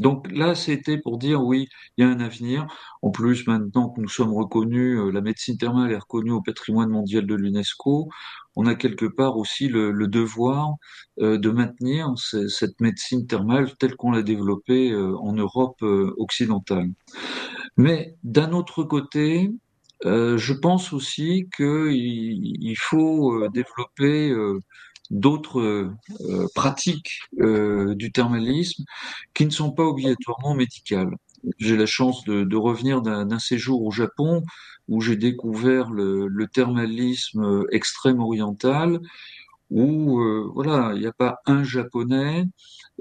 Donc 0.00 0.30
là, 0.32 0.54
c'était 0.54 0.98
pour 0.98 1.18
dire 1.18 1.42
oui, 1.42 1.68
il 1.96 2.04
y 2.04 2.08
a 2.08 2.10
un 2.10 2.18
avenir. 2.20 2.66
En 3.02 3.10
plus, 3.10 3.46
maintenant 3.46 3.90
que 3.90 4.00
nous 4.00 4.08
sommes 4.08 4.32
reconnus, 4.32 4.98
euh, 4.98 5.10
la 5.12 5.20
médecine 5.20 5.56
thermale 5.56 5.92
est 5.92 5.98
reconnue 5.98 6.32
au 6.32 6.42
patrimoine 6.42 6.90
mondial 6.90 7.26
de 7.26 7.34
l'UNESCO, 7.34 8.08
on 8.56 8.66
a 8.66 8.74
quelque 8.74 9.06
part 9.06 9.36
aussi 9.36 9.68
le, 9.68 9.92
devoir 10.08 10.74
euh, 11.20 11.38
de 11.38 11.50
maintenir 11.50 12.12
cette 12.16 12.80
médecine 12.80 13.26
thermale 13.26 13.76
telle 13.76 13.96
qu'on 13.96 14.12
l'a 14.12 14.22
développée 14.22 14.90
euh, 14.90 15.16
en 15.18 15.32
Europe 15.32 15.82
occidentale. 15.82 16.88
Mais 17.76 18.16
d'un 18.24 18.52
autre 18.52 18.84
côté, 18.84 19.50
je 20.04 20.52
pense 20.52 20.92
aussi 20.92 21.48
qu'il 21.56 22.76
faut 22.78 23.48
développer 23.48 24.32
d'autres 25.10 25.60
euh, 25.60 26.46
pratiques 26.54 27.18
euh, 27.40 27.94
du 27.94 28.12
thermalisme 28.12 28.84
qui 29.34 29.44
ne 29.46 29.50
sont 29.50 29.72
pas 29.72 29.84
obligatoirement 29.84 30.54
médicales. 30.54 31.14
J'ai 31.58 31.76
la 31.76 31.86
chance 31.86 32.24
de, 32.24 32.44
de 32.44 32.56
revenir 32.56 33.02
d'un 33.02 33.38
séjour 33.38 33.82
au 33.82 33.90
Japon 33.90 34.42
où 34.88 35.00
j'ai 35.00 35.16
découvert 35.16 35.90
le, 35.90 36.26
le, 36.26 36.46
thermalisme 36.46 37.64
extrême 37.70 38.20
oriental, 38.20 38.98
où 39.70 40.20
euh, 40.20 40.50
voilà, 40.54 40.92
il 40.94 41.00
n'y 41.00 41.06
a 41.06 41.12
pas 41.12 41.36
un 41.46 41.62
japonais 41.64 42.46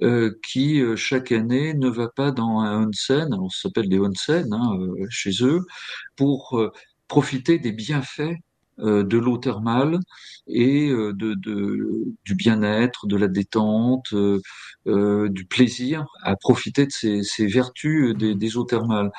euh, 0.02 0.32
qui 0.46 0.82
chaque 0.98 1.32
année 1.32 1.74
ne 1.74 1.88
va 1.88 2.10
pas 2.10 2.32
dans 2.32 2.60
un 2.60 2.88
onsen, 2.88 3.30
ça 3.50 3.62
s'appelle 3.62 3.88
des 3.88 4.00
onsen 4.00 4.52
hein, 4.52 4.78
chez 5.10 5.32
eux, 5.42 5.62
pour 6.18 6.62
profiter 7.08 7.60
des 7.60 7.72
bienfaits 7.72 8.22
euh, 8.22 8.53
de 8.78 9.18
l'eau 9.18 9.38
thermale 9.38 10.00
et 10.48 10.90
euh, 10.90 11.14
de, 11.14 11.36
du 12.26 12.36
bien-être, 12.36 13.08
de 13.08 13.16
la 13.16 13.28
détente, 13.28 14.14
euh, 14.14 15.30
du 15.30 15.46
plaisir 15.46 16.06
à 16.22 16.36
profiter 16.36 16.86
de 16.86 16.92
ces, 16.92 17.48
vertus 17.48 18.16
des, 18.16 18.36
des, 18.36 18.58
eaux 18.58 18.66
thermales. 18.66 19.12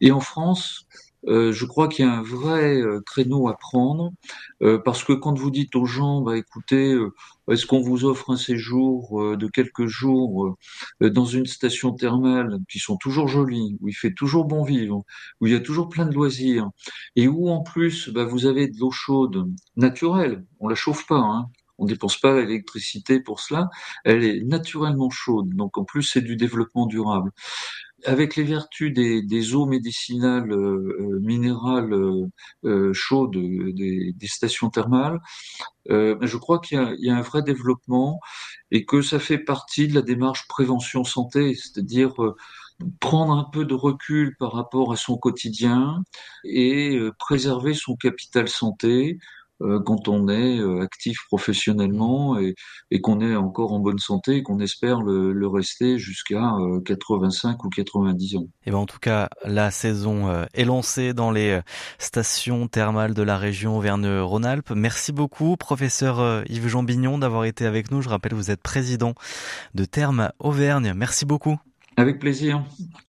Et 0.00 0.10
en 0.10 0.20
France, 0.20 0.86
euh, 1.28 1.52
je 1.52 1.64
crois 1.64 1.88
qu'il 1.88 2.04
y 2.04 2.08
a 2.08 2.12
un 2.12 2.22
vrai 2.22 2.80
euh, 2.80 3.00
créneau 3.06 3.48
à 3.48 3.56
prendre, 3.56 4.12
euh, 4.62 4.78
parce 4.78 5.04
que 5.04 5.12
quand 5.12 5.38
vous 5.38 5.50
dites 5.50 5.74
aux 5.76 5.86
gens, 5.86 6.20
bah, 6.20 6.36
écoutez, 6.36 6.96
est-ce 7.50 7.66
qu'on 7.66 7.80
vous 7.80 8.04
offre 8.04 8.30
un 8.30 8.36
séjour 8.36 9.36
de 9.36 9.46
quelques 9.48 9.86
jours 9.86 10.56
dans 11.00 11.26
une 11.26 11.46
station 11.46 11.92
thermale, 11.92 12.58
qui 12.70 12.78
sont 12.78 12.96
toujours 12.96 13.28
jolies, 13.28 13.76
où 13.80 13.88
il 13.88 13.94
fait 13.94 14.14
toujours 14.14 14.46
bon 14.46 14.64
vivre, 14.64 15.04
où 15.40 15.46
il 15.46 15.52
y 15.52 15.56
a 15.56 15.60
toujours 15.60 15.88
plein 15.88 16.06
de 16.06 16.14
loisirs, 16.14 16.70
et 17.16 17.28
où 17.28 17.48
en 17.48 17.62
plus 17.62 18.08
bah, 18.08 18.24
vous 18.24 18.46
avez 18.46 18.68
de 18.68 18.78
l'eau 18.78 18.90
chaude 18.90 19.50
naturelle, 19.76 20.44
on 20.60 20.68
la 20.68 20.74
chauffe 20.74 21.06
pas, 21.06 21.18
hein, 21.18 21.50
on 21.78 21.86
dépense 21.86 22.18
pas 22.18 22.40
l'électricité 22.40 23.20
pour 23.20 23.40
cela, 23.40 23.68
elle 24.04 24.24
est 24.24 24.42
naturellement 24.44 25.10
chaude, 25.10 25.54
donc 25.54 25.76
en 25.76 25.84
plus 25.84 26.02
c'est 26.02 26.22
du 26.22 26.36
développement 26.36 26.86
durable 26.86 27.32
avec 28.04 28.36
les 28.36 28.44
vertus 28.44 28.92
des, 28.92 29.22
des 29.22 29.54
eaux 29.54 29.66
médicinales 29.66 30.50
euh, 30.52 30.96
euh 31.00 31.20
minérales 31.20 31.92
euh, 31.92 32.26
euh, 32.64 32.92
chaudes 32.92 33.36
des, 33.36 34.12
des, 34.12 34.26
stations 34.26 34.70
thermales, 34.70 35.20
je 35.88 36.36
crois 36.36 36.60
qu'il 36.60 36.78
y, 36.98 37.06
y, 37.06 37.10
a 37.10 37.16
un 37.16 37.22
vrai 37.22 37.42
développement 37.42 38.20
et 38.70 38.84
que 38.84 39.02
ça 39.02 39.18
fait 39.18 39.38
partie 39.38 39.88
de 39.88 39.94
la 39.94 40.02
démarche 40.02 40.46
prévention 40.48 41.04
santé, 41.04 41.54
c'est-à-dire 41.54 42.14
prendre 43.00 43.34
un 43.34 43.44
peu 43.52 43.64
de 43.64 43.74
recul 43.74 44.34
par 44.38 44.52
rapport 44.52 44.92
à 44.92 44.96
son 44.96 45.16
quotidien 45.16 46.02
et 46.44 46.98
préserver 47.18 47.74
son 47.74 47.96
capital 47.96 48.48
santé 48.48 49.18
euh, 49.18 49.18
quand 49.60 50.08
on 50.08 50.28
est 50.28 50.58
euh, 50.58 50.82
actif 50.82 51.18
professionnellement 51.28 52.38
et, 52.38 52.54
et 52.90 53.00
qu'on 53.00 53.20
est 53.20 53.36
encore 53.36 53.72
en 53.72 53.80
bonne 53.80 53.98
santé 53.98 54.36
et 54.36 54.42
qu'on 54.42 54.60
espère 54.60 55.02
le, 55.02 55.32
le 55.32 55.48
rester 55.48 55.98
jusqu'à 55.98 56.54
85 56.84 57.50
euh, 57.50 57.66
ou 57.66 57.68
90 57.70 58.36
ans. 58.36 58.40
Et 58.40 58.48
eh 58.66 58.70
ben 58.70 58.78
en 58.78 58.86
tout 58.86 58.98
cas, 58.98 59.28
la 59.44 59.70
saison 59.70 60.44
est 60.54 60.64
lancée 60.64 61.12
dans 61.12 61.30
les 61.30 61.60
stations 61.98 62.68
thermales 62.68 63.14
de 63.14 63.22
la 63.22 63.38
région 63.38 63.76
Auvergne-Rhône-Alpes. 63.76 64.70
Merci 64.70 65.12
beaucoup, 65.12 65.56
professeur 65.56 66.44
Yves-Jean 66.48 66.82
Bignon, 66.82 67.18
d'avoir 67.18 67.44
été 67.44 67.66
avec 67.66 67.90
nous. 67.90 68.02
Je 68.02 68.08
rappelle, 68.08 68.34
vous 68.34 68.50
êtes 68.50 68.62
président 68.62 69.14
de 69.74 69.84
Thermes 69.84 70.30
Auvergne. 70.38 70.92
Merci 70.94 71.24
beaucoup. 71.26 71.58
Avec 71.96 72.18
plaisir. 72.18 72.64